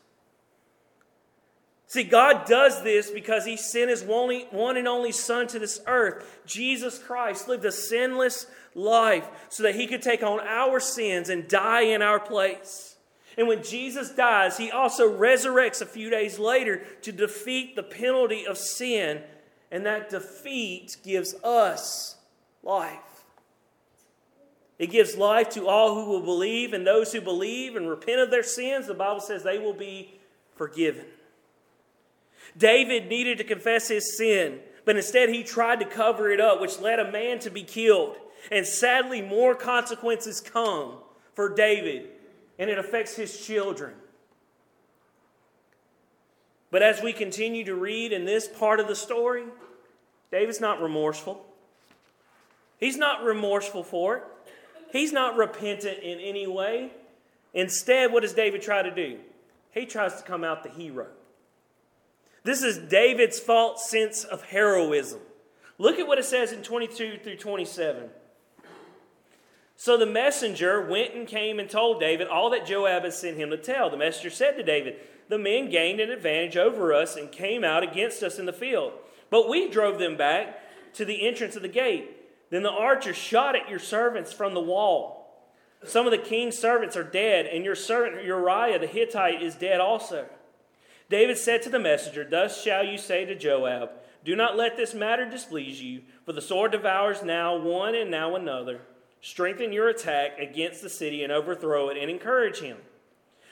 See, 1.92 2.05
God 2.05 2.46
does 2.46 2.83
this 2.83 3.11
because 3.11 3.44
He 3.44 3.59
sent 3.59 3.90
His 3.90 4.02
only, 4.09 4.46
one 4.50 4.78
and 4.78 4.88
only 4.88 5.12
Son 5.12 5.46
to 5.48 5.59
this 5.59 5.78
earth. 5.87 6.40
Jesus 6.46 6.98
Christ 6.98 7.48
lived 7.48 7.66
a 7.66 7.70
sinless 7.70 8.46
life 8.74 9.28
so 9.50 9.62
that 9.64 9.74
He 9.74 9.87
could 9.87 10.00
take 10.00 10.22
on 10.22 10.40
our 10.40 10.81
sins 10.81 11.28
and 11.28 11.46
die 11.46 11.83
in 11.83 12.00
our 12.00 12.18
place. 12.18 12.96
And 13.37 13.46
when 13.46 13.62
Jesus 13.62 14.09
dies, 14.09 14.57
He 14.57 14.70
also 14.70 15.07
resurrects 15.07 15.83
a 15.83 15.87
few 15.87 16.09
days 16.09 16.38
later 16.38 16.83
to 17.02 17.12
defeat 17.12 17.76
the 17.76 17.83
penalty 17.83 18.46
of 18.46 18.57
sin. 18.57 19.20
And 19.70 19.85
that 19.85 20.09
defeat 20.09 20.96
gives 21.05 21.35
us 21.44 22.16
life. 22.62 23.26
It 24.78 24.87
gives 24.87 25.18
life 25.18 25.50
to 25.50 25.68
all 25.68 25.94
who 25.94 26.11
will 26.11 26.24
believe, 26.24 26.72
and 26.72 26.87
those 26.87 27.12
who 27.12 27.20
believe 27.20 27.76
and 27.76 27.87
repent 27.87 28.22
of 28.22 28.31
their 28.31 28.42
sins, 28.42 28.87
the 28.87 28.94
Bible 28.94 29.20
says 29.20 29.42
they 29.42 29.59
will 29.59 29.74
be 29.74 30.14
forgiven. 30.57 31.05
David 32.57 33.09
needed 33.09 33.38
to 33.38 33.44
confess 33.44 33.88
his 33.88 34.16
sin, 34.16 34.61
but 34.85 34.96
instead 34.96 35.28
he 35.28 35.42
tried 35.42 35.81
to 35.81 35.87
cover 35.87 36.31
it 36.31 36.40
up, 36.40 36.61
which 36.61 36.81
led 36.81 36.98
a 36.98 37.11
man 37.11 37.38
to 37.40 37.50
be 37.50 37.62
killed. 37.62 38.16
And 38.50 38.66
sadly, 38.66 39.22
more 39.22 39.55
consequences 39.55 40.40
come 40.40 40.96
for 41.35 41.55
David, 41.55 42.09
and 42.59 42.68
it 42.68 42.78
affects 42.78 43.16
his 43.16 43.44
children. 43.44 43.94
But 46.70 46.83
as 46.83 47.02
we 47.02 47.12
continue 47.12 47.64
to 47.64 47.74
read 47.74 48.12
in 48.12 48.24
this 48.24 48.48
part 48.48 48.81
of 48.81 48.88
the 48.88 48.96
story, 48.96 49.44
David's 50.31 50.61
not 50.61 50.81
remorseful. 50.81 51.44
He's 52.78 52.96
not 52.96 53.22
remorseful 53.22 53.85
for 53.85 54.16
it. 54.16 54.22
He's 54.90 55.12
not 55.12 55.37
repentant 55.37 55.98
in 56.00 56.18
any 56.18 56.46
way. 56.46 56.90
Instead, 57.55 58.12
what 58.12 58.22
does 58.22 58.33
David 58.33 58.62
try 58.62 58.83
to 58.83 58.90
do? 58.90 59.18
He 59.72 59.87
tries 59.87 60.16
to 60.16 60.22
come 60.22 60.44
out 60.44 60.62
the 60.62 60.70
hero. 60.70 61.07
This 62.44 62.62
is 62.62 62.78
David's 62.78 63.38
false 63.38 63.88
sense 63.88 64.24
of 64.24 64.42
heroism. 64.42 65.20
Look 65.78 65.98
at 65.98 66.07
what 66.07 66.18
it 66.18 66.24
says 66.24 66.52
in 66.52 66.62
22 66.62 67.18
through 67.22 67.37
27. 67.37 68.11
So 69.76 69.96
the 69.96 70.07
messenger 70.07 70.81
went 70.81 71.14
and 71.14 71.26
came 71.26 71.59
and 71.59 71.68
told 71.68 71.98
David 71.98 72.28
all 72.28 72.50
that 72.50 72.66
Joab 72.66 73.02
had 73.02 73.12
sent 73.12 73.37
him 73.37 73.50
to 73.50 73.57
tell. 73.57 73.90
The 73.90 73.96
messenger 73.96 74.31
said 74.31 74.57
to 74.57 74.62
David, 74.62 74.96
The 75.28 75.38
men 75.38 75.70
gained 75.70 76.00
an 76.00 76.11
advantage 76.11 76.57
over 76.57 76.92
us 76.92 77.16
and 77.16 77.33
came 77.33 77.64
out 77.64 77.83
against 77.83 78.22
us 78.22 78.38
in 78.38 78.46
the 78.46 78.52
field. 78.52 78.92
But 79.31 79.48
we 79.48 79.68
drove 79.68 79.98
them 79.98 80.16
back 80.16 80.59
to 80.94 81.05
the 81.05 81.26
entrance 81.26 81.57
of 81.57 81.62
the 81.62 81.68
gate. 81.68 82.11
Then 82.50 82.62
the 82.62 82.70
archers 82.70 83.16
shot 83.16 83.57
at 83.57 83.68
your 83.68 83.78
servants 83.78 84.33
from 84.33 84.55
the 84.55 84.61
wall. 84.61 85.22
Some 85.85 86.07
of 86.07 86.12
the 86.12 86.18
king's 86.18 86.57
servants 86.57 86.96
are 86.96 87.02
dead, 87.02 87.46
and 87.46 87.64
your 87.64 87.74
servant 87.74 88.24
Uriah 88.24 88.78
the 88.78 88.87
Hittite 88.87 89.42
is 89.42 89.55
dead 89.55 89.81
also. 89.81 90.26
David 91.12 91.37
said 91.37 91.61
to 91.62 91.68
the 91.68 91.79
messenger, 91.79 92.27
Thus 92.29 92.62
shall 92.62 92.85
you 92.85 92.96
say 92.96 93.27
to 93.27 93.35
Joab, 93.35 93.90
Do 94.25 94.35
not 94.35 94.57
let 94.57 94.79
this 94.79 94.94
matter 94.94 95.29
displease 95.29 95.83
you, 95.83 96.03
for 96.25 96.33
the 96.33 96.40
sword 96.40 96.72
devours 96.72 97.22
now 97.22 97.55
one 97.55 97.94
and 97.94 98.11
now 98.11 98.35
another. 98.35 98.81
Strengthen 99.20 99.75
your 99.75 99.90
attack 99.90 100.38
against 100.38 100.81
the 100.81 100.88
city 100.88 101.22
and 101.22 101.31
overthrow 101.31 101.90
it 101.90 101.98
and 101.98 102.11
encourage 102.11 102.61
him. 102.61 102.79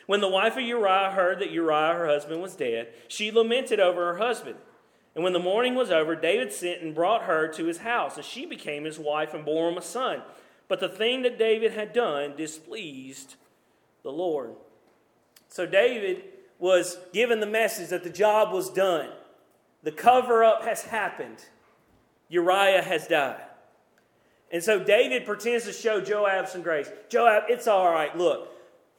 When 0.06 0.22
the 0.22 0.28
wife 0.28 0.56
of 0.56 0.62
Uriah 0.62 1.10
heard 1.10 1.38
that 1.40 1.50
Uriah, 1.50 1.92
her 1.92 2.06
husband, 2.06 2.40
was 2.40 2.56
dead, 2.56 2.88
she 3.08 3.30
lamented 3.30 3.78
over 3.78 4.06
her 4.06 4.18
husband. 4.18 4.56
And 5.14 5.22
when 5.22 5.34
the 5.34 5.38
mourning 5.38 5.74
was 5.74 5.90
over, 5.90 6.16
David 6.16 6.54
sent 6.54 6.80
and 6.80 6.94
brought 6.94 7.24
her 7.24 7.46
to 7.48 7.66
his 7.66 7.78
house, 7.78 8.16
and 8.16 8.24
she 8.24 8.46
became 8.46 8.84
his 8.84 8.98
wife 8.98 9.34
and 9.34 9.44
bore 9.44 9.68
him 9.68 9.76
a 9.76 9.82
son. 9.82 10.22
But 10.66 10.80
the 10.80 10.88
thing 10.88 11.22
that 11.22 11.38
David 11.38 11.72
had 11.72 11.92
done 11.92 12.36
displeased 12.36 13.36
the 14.02 14.12
Lord. 14.12 14.54
So 15.48 15.66
David 15.66 16.22
was 16.60 16.98
given 17.12 17.40
the 17.40 17.46
message 17.46 17.88
that 17.88 18.04
the 18.04 18.10
job 18.10 18.52
was 18.52 18.70
done. 18.70 19.08
The 19.82 19.92
cover 19.92 20.44
up 20.44 20.62
has 20.64 20.82
happened. 20.82 21.44
Uriah 22.28 22.82
has 22.82 23.08
died. 23.08 23.40
And 24.52 24.62
so 24.62 24.82
David 24.82 25.24
pretends 25.24 25.64
to 25.64 25.72
show 25.72 26.00
Joab 26.00 26.48
some 26.48 26.62
grace. 26.62 26.90
Joab, 27.08 27.44
it's 27.48 27.66
all 27.66 27.90
right. 27.90 28.16
Look, 28.16 28.48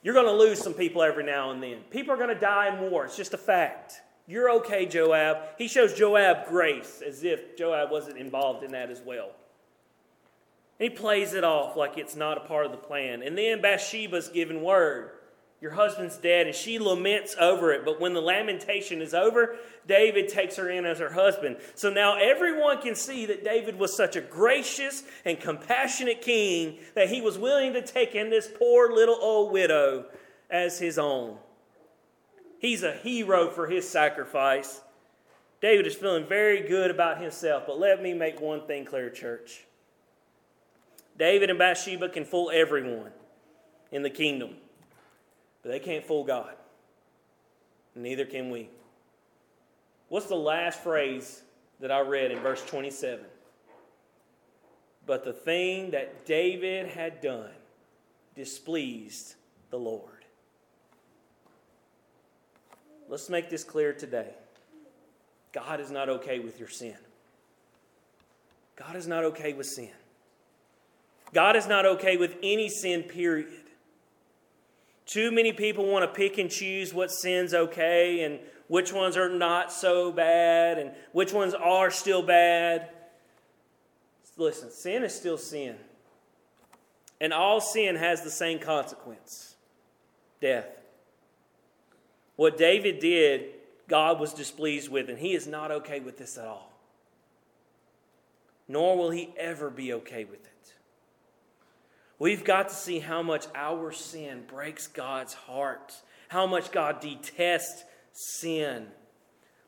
you're 0.02 0.14
going 0.14 0.26
to 0.26 0.32
lose 0.32 0.60
some 0.60 0.74
people 0.74 1.04
every 1.04 1.24
now 1.24 1.52
and 1.52 1.62
then. 1.62 1.80
People 1.92 2.14
are 2.14 2.18
going 2.18 2.34
to 2.34 2.40
die 2.40 2.76
in 2.76 2.90
war. 2.90 3.06
It's 3.06 3.18
just 3.18 3.34
a 3.34 3.38
fact. 3.38 4.02
You're 4.28 4.50
okay, 4.58 4.86
Joab. 4.86 5.38
He 5.58 5.68
shows 5.68 5.94
Joab 5.94 6.48
grace 6.48 7.04
as 7.06 7.24
if 7.24 7.58
Joab 7.58 7.92
wasn't 7.92 8.18
involved 8.18 8.64
in 8.64 8.72
that 8.72 8.90
as 8.90 9.02
well. 9.02 9.32
he 10.80 10.90
plays 10.90 11.34
it 11.34 11.44
off 11.44 11.76
like 11.76 11.98
it's 11.98 12.16
not 12.16 12.38
a 12.38 12.42
part 12.42 12.66
of 12.66 12.72
the 12.72 12.78
plan. 12.78 13.22
And 13.22 13.38
then 13.38 13.62
Bathsheba's 13.62 14.30
given 14.30 14.62
word 14.62 15.12
your 15.62 15.72
husband's 15.72 16.18
dead, 16.18 16.48
and 16.48 16.56
she 16.56 16.80
laments 16.80 17.36
over 17.40 17.72
it. 17.72 17.86
But 17.86 18.02
when 18.02 18.16
the 18.16 18.22
lamentation 18.22 19.00
is 19.00 19.14
over, 19.14 19.58
David 19.88 20.28
takes 20.28 20.56
her 20.56 20.68
in 20.70 20.86
as 20.86 20.98
her 20.98 21.14
husband. 21.14 21.58
So 21.76 21.92
now 21.92 22.18
everyone 22.18 22.82
can 22.82 22.96
see 22.96 23.28
that 23.28 23.44
David 23.44 23.78
was 23.78 23.96
such 23.96 24.16
a 24.16 24.22
gracious 24.22 25.04
and 25.24 25.40
compassionate 25.40 26.22
king 26.22 26.80
that 26.96 27.10
he 27.10 27.22
was 27.22 27.38
willing 27.38 27.74
to 27.74 27.82
take 27.84 28.16
in 28.16 28.32
this 28.32 28.50
poor 28.58 28.92
little 28.92 29.18
old 29.22 29.52
widow 29.52 30.06
as 30.50 30.80
his 30.80 30.98
own. 30.98 31.38
He's 32.58 32.82
a 32.82 32.94
hero 32.94 33.52
for 33.52 33.68
his 33.68 33.88
sacrifice. 33.88 34.82
David 35.62 35.86
is 35.86 35.94
feeling 35.94 36.26
very 36.26 36.68
good 36.68 36.90
about 36.90 37.22
himself, 37.22 37.66
but 37.68 37.80
let 37.80 38.02
me 38.02 38.16
make 38.16 38.42
one 38.42 38.66
thing 38.66 38.84
clear, 38.84 39.12
church. 39.12 39.66
David 41.20 41.52
and 41.52 41.60
Bathsheba 41.60 42.10
can 42.10 42.26
fool 42.26 42.50
everyone 42.52 43.12
in 43.92 44.02
the 44.02 44.10
kingdom. 44.10 44.56
But 45.62 45.72
they 45.72 45.80
can't 45.80 46.06
fool 46.06 46.24
God. 46.24 46.56
Neither 47.96 48.26
can 48.26 48.50
we. 48.50 48.70
What's 50.10 50.28
the 50.28 50.36
last 50.36 50.82
phrase 50.82 51.42
that 51.80 51.92
I 51.92 52.02
read 52.02 52.32
in 52.32 52.40
verse 52.40 52.64
27? 52.66 53.26
But 55.06 55.24
the 55.24 55.34
thing 55.34 55.92
that 55.92 56.26
David 56.26 56.88
had 56.88 57.22
done 57.22 57.52
displeased 58.36 59.36
the 59.70 59.78
Lord. 59.78 60.26
Let's 63.10 63.30
make 63.30 63.50
this 63.50 63.64
clear 63.64 63.94
today. 63.94 64.30
God 65.52 65.82
is 65.82 65.92
not 65.92 66.08
okay 66.08 66.40
with 66.40 66.60
your 66.60 66.70
sin. 66.70 66.96
God 68.78 68.96
is 68.96 69.06
not 69.06 69.24
okay 69.26 69.54
with 69.54 69.68
sin. 69.68 69.92
God 71.34 71.56
is 71.56 71.68
not 71.68 71.86
okay 71.86 72.18
with 72.18 72.36
any 72.42 72.70
sin, 72.70 73.04
period. 73.04 73.71
Too 75.06 75.32
many 75.32 75.52
people 75.52 75.86
want 75.86 76.04
to 76.04 76.08
pick 76.08 76.38
and 76.38 76.50
choose 76.50 76.94
what 76.94 77.12
sin's 77.12 77.54
okay 77.54 78.24
and 78.24 78.40
which 78.68 78.94
ones 78.94 79.18
are 79.18 79.30
not 79.30 79.72
so 79.72 80.12
bad 80.12 80.78
and 80.78 80.92
which 81.12 81.34
ones 81.34 81.54
are 81.54 81.92
still 81.92 82.22
bad. 82.22 82.90
Listen, 84.38 84.72
sin 84.72 85.04
is 85.04 85.14
still 85.14 85.38
sin. 85.38 85.76
And 87.20 87.34
all 87.34 87.62
sin 87.62 87.96
has 87.96 88.22
the 88.22 88.32
same 88.32 88.60
consequence 88.60 89.56
death. 90.40 90.66
What 92.36 92.58
David 92.58 93.00
did, 93.00 93.46
God 93.88 94.20
was 94.20 94.34
displeased 94.34 94.90
with, 94.90 95.10
and 95.10 95.20
he 95.20 95.34
is 95.36 95.46
not 95.46 95.70
okay 95.70 96.00
with 96.00 96.18
this 96.18 96.38
at 96.38 96.48
all. 96.48 96.72
Nor 98.68 98.98
will 98.98 99.12
he 99.12 99.34
ever 99.38 99.70
be 99.70 99.94
okay 99.94 100.24
with 100.24 100.44
it. 100.46 100.51
We've 102.22 102.44
got 102.44 102.70
to 102.70 102.76
see 102.76 103.00
how 103.00 103.24
much 103.24 103.48
our 103.56 103.92
sin 103.92 104.44
breaks 104.46 104.86
God's 104.86 105.34
heart, 105.34 105.92
how 106.28 106.46
much 106.46 106.72
God 106.72 107.00
detests 107.00 107.84
sin. 108.14 108.86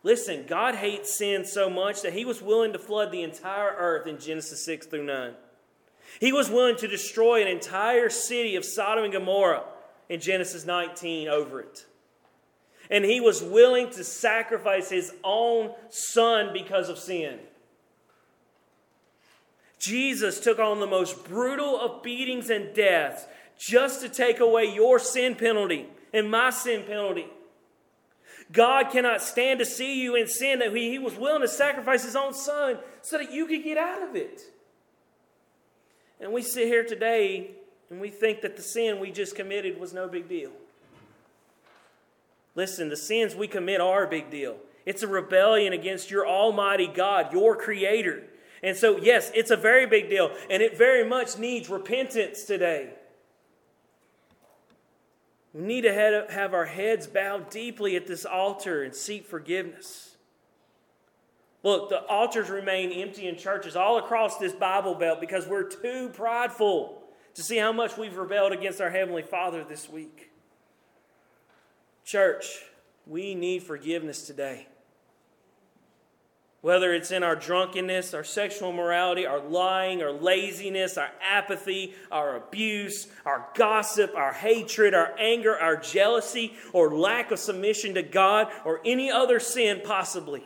Listen, 0.04 0.46
God 0.48 0.76
hates 0.76 1.18
sin 1.18 1.46
so 1.46 1.68
much 1.68 2.04
that 2.04 2.13
he 2.13 2.26
was 2.26 2.44
willing 2.44 2.72
to 2.74 2.78
flood 2.78 3.12
the 3.12 3.24
entire 3.24 3.74
earth 3.76 4.06
in 4.06 4.20
Genesis 4.20 4.63
6 4.66 4.86
through 4.86 5.04
9. 5.04 5.34
He 6.20 6.32
was 6.32 6.48
willing 6.48 6.76
to 6.76 6.88
destroy 6.88 7.42
an 7.42 7.48
entire 7.48 8.12
city 8.12 8.56
of 8.56 8.66
Sodom 8.66 9.06
and 9.06 9.13
Gomorrah 9.13 9.63
in 10.08 10.20
Genesis 10.20 10.63
19 10.63 11.30
over 11.30 11.60
it. 11.60 11.88
And 12.88 13.04
he 13.04 13.20
was 13.20 13.42
willing 13.42 13.89
to 13.89 14.04
sacrifice 14.04 14.92
his 14.92 15.12
own 15.24 15.74
son 15.89 16.54
because 16.54 16.89
of 16.89 17.00
sin. 17.00 17.39
Jesus 19.84 20.39
took 20.39 20.60
on 20.60 20.80
the 20.80 20.88
most 20.88 21.26
brutal 21.26 21.78
of 21.78 22.04
beatings 22.04 22.50
and 22.50 22.74
deaths 22.74 23.26
just 23.58 24.00
to 24.00 24.08
take 24.08 24.39
away 24.39 24.74
your 24.74 24.98
sin 24.98 25.36
penalty 25.36 25.88
and 26.13 26.32
my 26.32 26.52
sin 26.52 26.84
penalty. 26.84 27.26
God 28.50 28.91
cannot 28.91 29.22
stand 29.22 29.60
to 29.60 29.65
see 29.65 30.02
you 30.02 30.15
in 30.15 30.28
sin 30.28 30.60
that 30.60 30.74
he, 30.74 30.98
was 31.00 31.15
willing 31.15 31.41
to 31.41 31.50
sacrifice 31.50 32.06
his 32.06 32.15
own 32.15 32.34
son 32.34 32.78
so 33.02 33.17
that 33.17 33.34
you 33.34 33.46
could 33.46 33.63
get 33.63 33.78
out 33.78 34.02
of 34.02 34.15
it. 34.15 34.41
And 36.22 36.32
we 36.32 36.43
sit 36.43 36.67
here 36.67 36.86
today 36.86 37.52
and 37.89 38.00
we 38.00 38.10
think 38.10 38.41
that 38.41 38.56
the 38.56 38.62
sin 38.62 39.02
we 39.02 39.12
just 39.12 39.36
committed 39.36 39.78
was 39.78 39.91
no 39.91 40.08
big 40.08 40.30
deal. 40.30 40.52
Listen, 42.56 42.88
the 42.88 42.96
sins 42.96 43.36
we 43.36 43.50
commit 43.50 43.82
are 43.82 44.06
a 44.06 44.10
big 44.10 44.30
deal. 44.30 44.56
It's 44.86 45.04
a 45.04 45.08
rebellion 45.08 45.74
against 45.74 46.10
your 46.10 46.26
Almighty 46.26 46.88
God, 46.88 47.34
your 47.34 47.58
Creator. 47.58 48.24
And 48.63 48.78
so, 48.78 48.97
yes, 48.97 49.30
it's 49.36 49.52
a 49.52 49.58
very 49.58 49.86
big 49.86 50.10
deal, 50.10 50.32
and 50.49 50.63
it 50.63 50.78
very 50.78 51.08
much 51.08 51.38
needs 51.38 51.69
repentance 51.69 52.45
today. 52.45 52.91
We 55.54 55.62
need 55.62 55.82
to 55.82 56.26
have 56.30 56.54
our 56.54 56.65
heads 56.65 57.06
bowed 57.06 57.49
deeply 57.49 57.97
at 57.97 58.08
this 58.08 58.26
altar 58.26 58.82
and 58.82 58.95
seek 58.95 59.28
forgiveness. 59.28 60.15
Look, 61.62 61.89
the 61.89 62.04
altars 62.06 62.49
remain 62.49 62.91
empty 62.91 63.28
in 63.28 63.38
churches 63.38 63.76
all 63.76 63.97
across 63.97 64.38
this 64.38 64.54
Bible 64.54 64.95
belt 64.95 65.19
because 65.21 65.45
we're 65.45 65.69
too 65.69 66.10
prideful 66.10 67.04
to 67.36 67.43
see 67.43 67.58
how 67.58 67.71
much 67.71 67.97
we've 67.97 68.15
rebelled 68.15 68.54
against 68.54 68.82
our 68.82 68.89
Heavenly 68.89 69.23
Father 69.23 69.63
this 69.63 69.89
week. 69.89 70.32
Church, 72.06 72.63
we 73.06 73.36
need 73.36 73.63
forgiveness 73.63 74.26
today. 74.26 74.67
Whether 76.63 76.93
it's 76.93 77.12
in 77.12 77.23
our 77.23 77.36
drunkenness, 77.36 78.13
our 78.13 78.23
sexual 78.23 78.71
morality, 78.71 79.26
our 79.26 79.41
lying, 79.41 80.02
our 80.02 80.13
laziness, 80.13 80.97
our 80.97 81.12
apathy, 81.21 81.93
our 82.10 82.38
abuse, 82.38 83.08
our 83.26 83.49
gossip, 83.54 84.15
our 84.15 84.32
hatred, 84.32 84.93
our 84.93 85.13
anger, 85.19 85.60
our 85.60 85.76
jealousy, 85.76 86.54
or 86.71 86.95
lack 86.95 87.32
of 87.32 87.39
submission 87.39 87.95
to 87.95 88.02
God, 88.02 88.47
or 88.63 88.80
any 88.86 89.12
other 89.12 89.41
sin 89.41 89.82
possibly. 89.84 90.41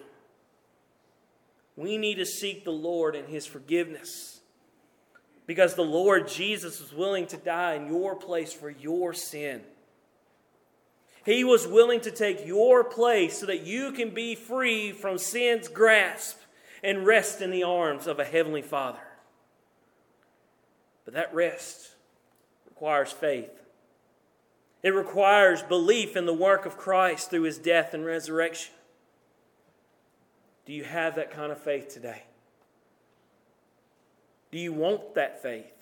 We 1.75 1.99
need 1.99 2.15
to 2.15 2.25
seek 2.25 2.65
the 2.65 2.71
Lord 2.71 3.15
and 3.15 3.29
His 3.29 3.45
forgiveness. 3.45 4.39
Because 5.45 5.75
the 5.75 5.83
Lord 5.83 6.27
Jesus 6.27 6.81
was 6.81 6.91
willing 6.91 7.27
to 7.27 7.37
die 7.37 7.75
in 7.75 7.93
your 7.93 8.15
place 8.15 8.51
for 8.51 8.71
your 8.71 9.13
sin. 9.13 9.61
He 11.27 11.43
was 11.43 11.67
willing 11.67 11.99
to 12.01 12.11
take 12.11 12.47
your 12.47 12.85
place 12.85 13.39
so 13.39 13.47
that 13.47 13.65
you 13.65 13.91
can 13.91 14.11
be 14.11 14.33
free 14.33 14.93
from 14.93 15.17
sin's 15.17 15.67
grasp 15.67 16.37
and 16.81 17.05
rest 17.05 17.41
in 17.41 17.51
the 17.51 17.63
arms 17.63 18.07
of 18.07 18.17
a 18.17 18.23
heavenly 18.23 18.61
Father. 18.61 19.01
But 21.03 21.15
that 21.15 21.35
rest 21.35 21.95
requires 22.65 23.11
faith. 23.11 23.61
It 24.81 24.91
requires 24.91 25.61
belief 25.61 26.15
in 26.15 26.25
the 26.25 26.33
work 26.33 26.65
of 26.65 26.77
Christ 26.77 27.29
through 27.29 27.41
his 27.41 27.57
death 27.57 27.93
and 27.93 28.05
resurrection. 28.05 28.73
Do 30.65 30.71
you 30.71 30.85
have 30.85 31.15
that 31.15 31.31
kind 31.31 31.51
of 31.51 31.57
faith 31.57 31.89
today? 31.89 32.23
Do 34.49 34.59
you 34.59 34.71
want 34.71 35.15
that 35.15 35.41
faith? 35.43 35.76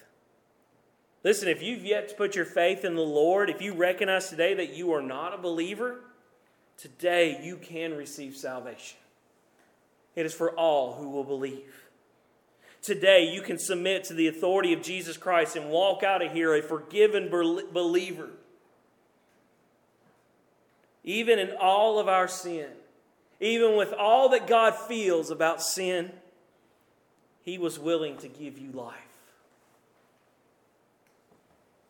Listen, 1.25 1.47
if 1.47 1.63
you've 1.63 1.83
yet 1.83 2.07
to 2.09 2.15
put 2.15 2.35
your 2.35 2.45
faith 2.45 2.85
in 2.85 2.93
the 2.93 3.01
Lord, 3.01 3.49
if 3.49 3.59
you 3.59 3.73
recognize 3.73 4.29
today 4.29 4.53
that 4.53 4.75
you 4.75 4.93
are 4.93 5.01
not 5.01 5.33
a 5.33 5.39
believer, 5.39 6.01
today 6.77 7.39
you 7.41 7.57
can 7.57 7.97
receive 7.97 8.38
salvation. 8.38 8.99
It 10.15 10.27
is 10.27 10.35
for 10.35 10.51
all 10.51 10.93
who 10.93 11.09
will 11.09 11.23
believe. 11.23 11.88
Today 12.83 13.23
you 13.33 13.41
can 13.41 13.57
submit 13.57 14.03
to 14.03 14.13
the 14.13 14.27
authority 14.27 14.71
of 14.71 14.83
Jesus 14.83 15.17
Christ 15.17 15.55
and 15.55 15.71
walk 15.71 16.03
out 16.03 16.21
of 16.21 16.31
here 16.31 16.53
a 16.53 16.61
forgiven 16.61 17.27
believer. 17.31 18.29
Even 21.03 21.39
in 21.39 21.53
all 21.59 21.97
of 21.97 22.07
our 22.07 22.27
sin, 22.27 22.67
even 23.39 23.75
with 23.75 23.93
all 23.93 24.29
that 24.29 24.45
God 24.45 24.75
feels 24.75 25.31
about 25.31 25.63
sin, 25.63 26.11
He 27.41 27.57
was 27.57 27.79
willing 27.79 28.17
to 28.17 28.27
give 28.27 28.59
you 28.59 28.71
life. 28.71 29.04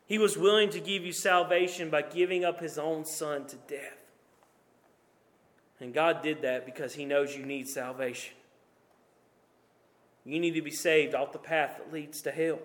He 0.08 0.18
was 0.18 0.38
willing 0.38 0.70
to 0.70 0.80
give 0.80 1.04
you 1.04 1.12
salvation 1.12 1.89
by 1.89 2.04
giving 2.04 2.46
up 2.46 2.60
his 2.60 2.78
own 2.78 3.06
son 3.06 3.46
to 3.48 3.56
death. 3.68 3.98
And 5.80 5.94
God 5.94 6.22
did 6.22 6.44
that 6.44 6.65
because 6.65 6.94
he 6.94 7.06
knows 7.06 7.36
you 7.36 7.46
need 7.46 7.68
salvation. 7.68 8.34
You 10.24 10.39
need 10.39 10.54
to 10.54 10.62
be 10.62 10.72
saved 10.72 11.13
off 11.15 11.32
the 11.32 11.39
path 11.39 11.78
that 11.78 11.91
leads 11.91 12.22
to 12.24 12.32
hell. 12.32 12.60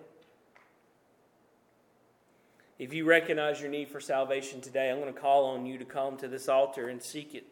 If 2.79 2.95
you 2.95 3.05
recognize 3.05 3.61
your 3.61 3.71
need 3.71 3.89
for 3.89 4.01
salvation 4.01 4.61
today, 4.61 4.91
I'm 4.91 5.01
going 5.01 5.13
to 5.13 5.21
call 5.21 5.47
on 5.47 5.67
you 5.67 5.77
to 5.79 5.85
come 5.85 6.17
to 6.19 6.29
this 6.29 6.49
altar 6.49 6.89
and 6.89 7.03
seek 7.03 7.35
it. 7.35 7.45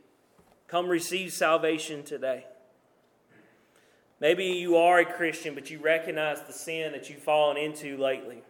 Come 0.68 0.88
receive 0.88 1.32
salvation 1.32 2.02
today. 2.02 2.44
Maybe 4.20 4.44
you 4.44 4.76
are 4.76 5.00
a 5.00 5.04
Christian, 5.04 5.54
but 5.54 5.70
you 5.70 5.80
recognize 5.80 6.42
the 6.42 6.52
sin 6.52 6.92
that 6.92 7.10
you've 7.10 7.22
fallen 7.22 7.56
into 7.56 7.96
lately 7.98 8.42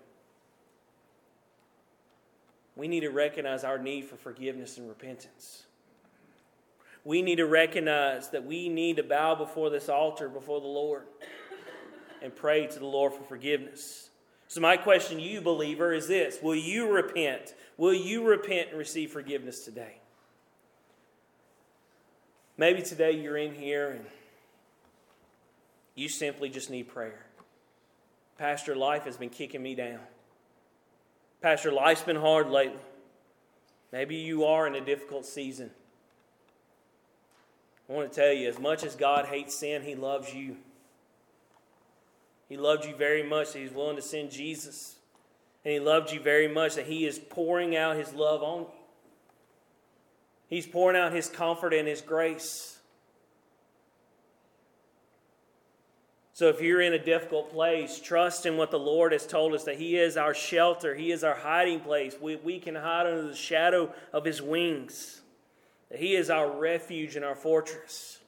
we 2.78 2.86
need 2.86 3.00
to 3.00 3.10
recognize 3.10 3.64
our 3.64 3.76
need 3.76 4.04
for 4.04 4.16
forgiveness 4.16 4.78
and 4.78 4.88
repentance. 4.88 5.64
We 7.04 7.22
need 7.22 7.36
to 7.36 7.46
recognize 7.46 8.30
that 8.30 8.44
we 8.44 8.68
need 8.68 8.98
to 8.98 9.02
bow 9.02 9.34
before 9.34 9.68
this 9.68 9.88
altar, 9.88 10.28
before 10.28 10.60
the 10.60 10.68
Lord, 10.68 11.02
and 12.22 12.34
pray 12.34 12.68
to 12.68 12.78
the 12.78 12.86
Lord 12.86 13.14
for 13.14 13.24
forgiveness. 13.24 14.10
So, 14.46 14.60
my 14.60 14.76
question 14.76 15.18
to 15.18 15.22
you, 15.22 15.40
believer, 15.40 15.92
is 15.92 16.06
this 16.06 16.38
Will 16.40 16.54
you 16.54 16.88
repent? 16.88 17.54
Will 17.76 17.94
you 17.94 18.24
repent 18.24 18.70
and 18.70 18.78
receive 18.78 19.10
forgiveness 19.10 19.64
today? 19.64 19.96
Maybe 22.56 22.82
today 22.82 23.12
you're 23.12 23.36
in 23.36 23.54
here 23.54 23.90
and 23.90 24.04
you 25.96 26.08
simply 26.08 26.48
just 26.48 26.70
need 26.70 26.88
prayer. 26.88 27.26
Pastor, 28.36 28.76
life 28.76 29.04
has 29.04 29.16
been 29.16 29.30
kicking 29.30 29.62
me 29.62 29.74
down. 29.74 30.00
Pastor, 31.40 31.70
life's 31.70 32.02
been 32.02 32.16
hard 32.16 32.50
lately. 32.50 32.80
Maybe 33.92 34.16
you 34.16 34.44
are 34.44 34.66
in 34.66 34.74
a 34.74 34.80
difficult 34.80 35.24
season. 35.24 35.70
I 37.88 37.92
want 37.92 38.12
to 38.12 38.20
tell 38.20 38.32
you, 38.32 38.48
as 38.48 38.58
much 38.58 38.84
as 38.84 38.94
God 38.94 39.26
hates 39.26 39.54
sin, 39.54 39.82
He 39.82 39.94
loves 39.94 40.34
you. 40.34 40.56
He 42.48 42.56
loved 42.56 42.84
you 42.84 42.94
very 42.94 43.22
much 43.22 43.52
that 43.52 43.60
He's 43.60 43.72
willing 43.72 43.96
to 43.96 44.02
send 44.02 44.30
Jesus. 44.30 44.96
And 45.64 45.72
He 45.72 45.80
loved 45.80 46.12
you 46.12 46.20
very 46.20 46.48
much 46.48 46.74
that 46.74 46.86
He 46.86 47.06
is 47.06 47.18
pouring 47.18 47.76
out 47.76 47.96
His 47.96 48.12
love 48.12 48.42
on 48.42 48.62
you. 48.62 48.66
He's 50.48 50.66
pouring 50.66 50.96
out 50.96 51.12
His 51.12 51.28
comfort 51.28 51.72
and 51.72 51.86
His 51.86 52.00
grace. 52.00 52.77
So 56.38 56.48
if 56.50 56.60
you're 56.60 56.80
in 56.80 56.92
a 56.92 57.04
difficult 57.04 57.50
place, 57.50 57.98
trust 57.98 58.46
in 58.46 58.56
what 58.56 58.70
the 58.70 58.78
Lord 58.78 59.10
has 59.10 59.26
told 59.26 59.54
us 59.54 59.64
that 59.64 59.74
He 59.74 59.98
is 59.98 60.16
our 60.16 60.32
shelter, 60.32 60.94
He 60.94 61.10
is 61.10 61.24
our 61.24 61.34
hiding 61.34 61.80
place. 61.80 62.14
We, 62.20 62.36
we 62.36 62.60
can 62.60 62.76
hide 62.76 63.08
under 63.08 63.26
the 63.26 63.34
shadow 63.34 63.92
of 64.12 64.24
His 64.24 64.40
wings, 64.40 65.20
that 65.90 65.98
He 65.98 66.14
is 66.14 66.30
our 66.30 66.48
refuge 66.48 67.16
and 67.16 67.24
our 67.24 67.34
fortress. 67.34 68.20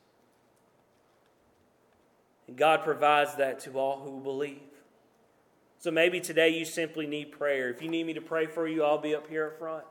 And 2.49 2.57
God 2.57 2.83
provides 2.83 3.37
that 3.37 3.61
to 3.61 3.79
all 3.79 4.01
who 4.01 4.19
believe. 4.19 4.59
So 5.79 5.93
maybe 5.93 6.19
today 6.19 6.49
you 6.49 6.65
simply 6.65 7.07
need 7.07 7.31
prayer. 7.31 7.71
If 7.71 7.81
you 7.81 7.89
need 7.89 8.09
me 8.09 8.15
to 8.15 8.21
pray 8.21 8.47
for 8.47 8.67
you, 8.67 8.83
I'll 8.83 8.99
be 8.99 9.15
up 9.15 9.29
here 9.29 9.47
up 9.47 9.59
front. 9.61 9.85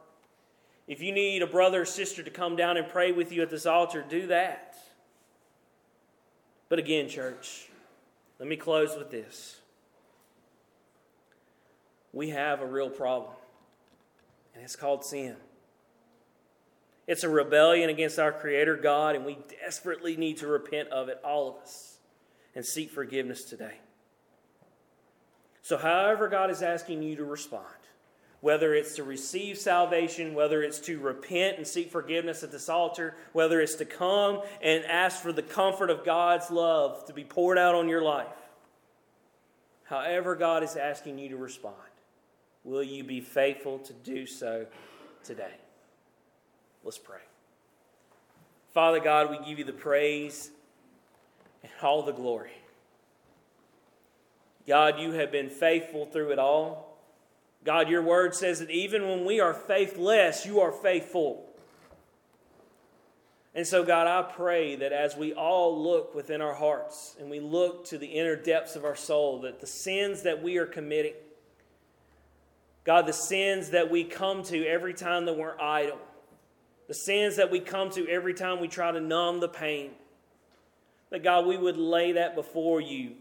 If 0.89 1.01
you 1.01 1.13
need 1.13 1.41
a 1.41 1.47
brother 1.47 1.83
or 1.83 1.85
sister 1.85 2.21
to 2.21 2.29
come 2.29 2.57
down 2.57 2.75
and 2.75 2.89
pray 2.89 3.13
with 3.13 3.31
you 3.31 3.43
at 3.43 3.49
this 3.49 3.65
altar, 3.65 4.03
do 4.09 4.27
that. 4.27 4.75
But 6.67 6.79
again, 6.79 7.07
church, 7.07 7.68
let 8.39 8.47
me 8.47 8.55
close 8.55 8.97
with 8.97 9.11
this. 9.11 9.57
We 12.13 12.29
have 12.29 12.61
a 12.61 12.65
real 12.65 12.89
problem, 12.89 13.33
and 14.55 14.63
it's 14.63 14.75
called 14.75 15.05
sin. 15.05 15.35
It's 17.05 17.23
a 17.23 17.29
rebellion 17.29 17.89
against 17.89 18.19
our 18.19 18.31
Creator 18.31 18.77
God, 18.77 19.15
and 19.15 19.25
we 19.25 19.37
desperately 19.61 20.15
need 20.15 20.37
to 20.37 20.47
repent 20.47 20.89
of 20.89 21.09
it, 21.09 21.19
all 21.23 21.49
of 21.49 21.55
us, 21.63 21.97
and 22.55 22.65
seek 22.65 22.91
forgiveness 22.91 23.43
today. 23.43 23.79
So, 25.61 25.77
however, 25.77 26.27
God 26.27 26.49
is 26.49 26.61
asking 26.61 27.03
you 27.03 27.15
to 27.17 27.25
respond, 27.25 27.65
whether 28.41 28.73
it's 28.73 28.95
to 28.95 29.03
receive 29.03 29.57
salvation, 29.57 30.33
whether 30.33 30.63
it's 30.63 30.79
to 30.79 30.99
repent 30.99 31.57
and 31.57 31.67
seek 31.67 31.91
forgiveness 31.91 32.43
at 32.43 32.51
this 32.51 32.69
altar, 32.69 33.15
whether 33.33 33.59
it's 33.59 33.75
to 33.75 33.85
come 33.85 34.41
and 34.61 34.85
ask 34.85 35.21
for 35.21 35.33
the 35.33 35.41
comfort 35.41 35.89
of 35.89 36.05
God's 36.05 36.49
love 36.49 37.05
to 37.05 37.13
be 37.13 37.23
poured 37.23 37.57
out 37.57 37.75
on 37.75 37.89
your 37.89 38.01
life. 38.01 38.27
However, 39.83 40.35
God 40.35 40.63
is 40.63 40.75
asking 40.75 41.19
you 41.19 41.29
to 41.29 41.37
respond, 41.37 41.75
will 42.63 42.83
you 42.83 43.03
be 43.03 43.21
faithful 43.21 43.79
to 43.79 43.93
do 43.93 44.25
so 44.25 44.65
today? 45.23 45.55
Let's 46.83 46.97
pray. 46.97 47.19
Father 48.71 48.99
God, 48.99 49.31
we 49.31 49.45
give 49.45 49.59
you 49.59 49.65
the 49.65 49.73
praise 49.73 50.51
and 51.63 51.71
all 51.81 52.03
the 52.03 52.13
glory. 52.13 52.51
God, 54.67 54.99
you 54.99 55.13
have 55.13 55.31
been 55.31 55.49
faithful 55.49 56.05
through 56.05 56.31
it 56.31 56.39
all. 56.39 56.88
God, 57.63 57.89
your 57.89 58.01
word 58.01 58.33
says 58.33 58.59
that 58.59 58.71
even 58.71 59.07
when 59.07 59.25
we 59.25 59.39
are 59.39 59.53
faithless, 59.53 60.45
you 60.45 60.61
are 60.61 60.71
faithful. 60.71 61.45
And 63.53 63.67
so, 63.67 63.83
God, 63.83 64.07
I 64.07 64.31
pray 64.31 64.75
that 64.77 64.93
as 64.93 65.17
we 65.17 65.33
all 65.33 65.81
look 65.83 66.15
within 66.15 66.41
our 66.41 66.53
hearts 66.53 67.15
and 67.19 67.29
we 67.29 67.39
look 67.39 67.85
to 67.87 67.97
the 67.97 68.07
inner 68.07 68.35
depths 68.35 68.75
of 68.75 68.85
our 68.85 68.95
soul, 68.95 69.41
that 69.41 69.59
the 69.59 69.67
sins 69.67 70.21
that 70.23 70.41
we 70.41 70.57
are 70.57 70.65
committing, 70.65 71.15
God, 72.85 73.05
the 73.05 73.13
sins 73.13 73.71
that 73.71 73.91
we 73.91 74.03
come 74.03 74.43
to 74.43 74.65
every 74.65 74.93
time 74.93 75.25
that 75.25 75.37
we're 75.37 75.59
idle, 75.59 75.99
the 76.87 76.93
sins 76.93 77.35
that 77.35 77.51
we 77.51 77.59
come 77.59 77.89
to 77.91 78.07
every 78.07 78.33
time 78.33 78.61
we 78.61 78.67
try 78.67 78.91
to 78.91 79.01
numb 79.01 79.41
the 79.41 79.49
pain, 79.49 79.91
that 81.09 81.23
God, 81.23 81.45
we 81.45 81.57
would 81.57 81.77
lay 81.77 82.13
that 82.13 82.35
before 82.35 82.79
you 82.79 83.15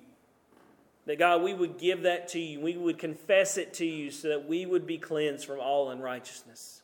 that 1.08 1.18
God, 1.18 1.42
we 1.42 1.54
would 1.54 1.78
give 1.78 2.02
that 2.02 2.28
to 2.28 2.38
you. 2.38 2.60
We 2.60 2.76
would 2.76 2.98
confess 2.98 3.56
it 3.56 3.72
to 3.74 3.86
you 3.86 4.10
so 4.10 4.28
that 4.28 4.46
we 4.46 4.66
would 4.66 4.86
be 4.86 4.98
cleansed 4.98 5.46
from 5.46 5.58
all 5.58 5.88
unrighteousness. 5.88 6.82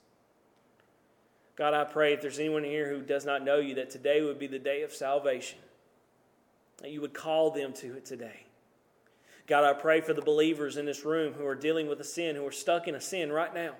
God, 1.57 1.75
I 1.75 1.85
pray 1.85 2.15
if 2.15 2.23
there's 2.23 2.39
anyone 2.39 2.65
here 2.65 2.89
who 2.89 3.03
does 3.03 3.27
not 3.27 3.45
know 3.45 3.59
you, 3.59 3.75
that 3.75 3.91
today 3.91 4.23
would 4.23 4.39
be 4.39 4.47
the 4.47 4.59
day 4.59 4.81
of 4.81 4.95
salvation, 4.95 5.59
that 6.79 6.91
you 6.91 7.03
would 7.03 7.13
call 7.13 7.51
them 7.51 7.75
to 7.75 7.99
it 7.99 8.07
today. 8.07 8.47
God, 9.47 9.63
I 9.63 9.79
pray 9.79 10.01
for 10.01 10.15
the 10.15 10.23
believers 10.23 10.79
in 10.79 10.87
this 10.87 11.05
room 11.05 11.35
who 11.35 11.45
are 11.45 11.55
dealing 11.55 11.87
with 11.87 12.01
a 12.01 12.05
sin, 12.05 12.35
who 12.35 12.47
are 12.47 12.51
stuck 12.51 12.89
in 12.89 12.95
a 12.95 13.03
sin 13.03 13.31
right 13.31 13.55
now. 13.55 13.75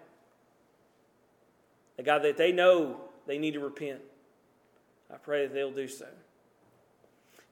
That 1.97 2.05
God, 2.05 2.23
that 2.23 2.37
they 2.37 2.53
know 2.53 3.01
they 3.27 3.39
need 3.39 3.55
to 3.55 3.61
repent. 3.61 4.03
I 5.11 5.17
pray 5.17 5.47
that 5.47 5.55
they'll 5.55 5.73
do 5.73 5.89
so. 5.89 6.07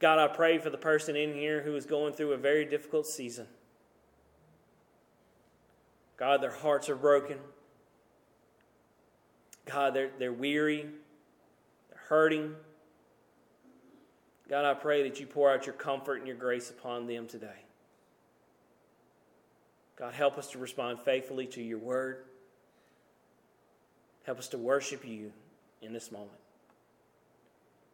God, 0.02 0.18
I 0.18 0.26
pray 0.26 0.58
for 0.58 0.68
the 0.68 0.76
person 0.76 1.14
in 1.14 1.32
here 1.32 1.62
who 1.62 1.76
is 1.76 1.86
going 1.86 2.12
through 2.12 2.32
a 2.32 2.36
very 2.36 2.64
difficult 2.64 3.06
season. 3.06 3.46
God, 6.16 6.42
their 6.42 6.50
hearts 6.50 6.88
are 6.88 6.96
broken. 6.96 7.38
God, 9.64 9.94
they're, 9.94 10.10
they're 10.18 10.32
weary, 10.32 10.88
they're 11.88 12.02
hurting. 12.08 12.52
God, 14.50 14.64
I 14.64 14.74
pray 14.74 15.04
that 15.04 15.20
you 15.20 15.26
pour 15.26 15.52
out 15.52 15.66
your 15.66 15.76
comfort 15.76 16.16
and 16.16 16.26
your 16.26 16.36
grace 16.36 16.68
upon 16.68 17.06
them 17.06 17.28
today. 17.28 17.62
God, 19.94 20.14
help 20.14 20.36
us 20.36 20.50
to 20.50 20.58
respond 20.58 20.98
faithfully 20.98 21.46
to 21.46 21.62
your 21.62 21.78
word. 21.78 22.24
Help 24.24 24.40
us 24.40 24.48
to 24.48 24.58
worship 24.58 25.06
you 25.06 25.32
in 25.80 25.92
this 25.92 26.10
moment. 26.10 26.32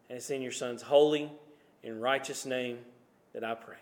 And 0.09 0.17
it's 0.17 0.31
in 0.31 0.41
your 0.41 0.53
Son's 0.53 0.81
holy 0.81 1.31
and 1.89 2.01
righteous 2.01 2.47
name 2.47 2.79
that 3.33 3.43
I 3.43 3.55
pray. 3.55 3.77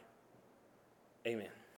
Amen. 1.27 1.49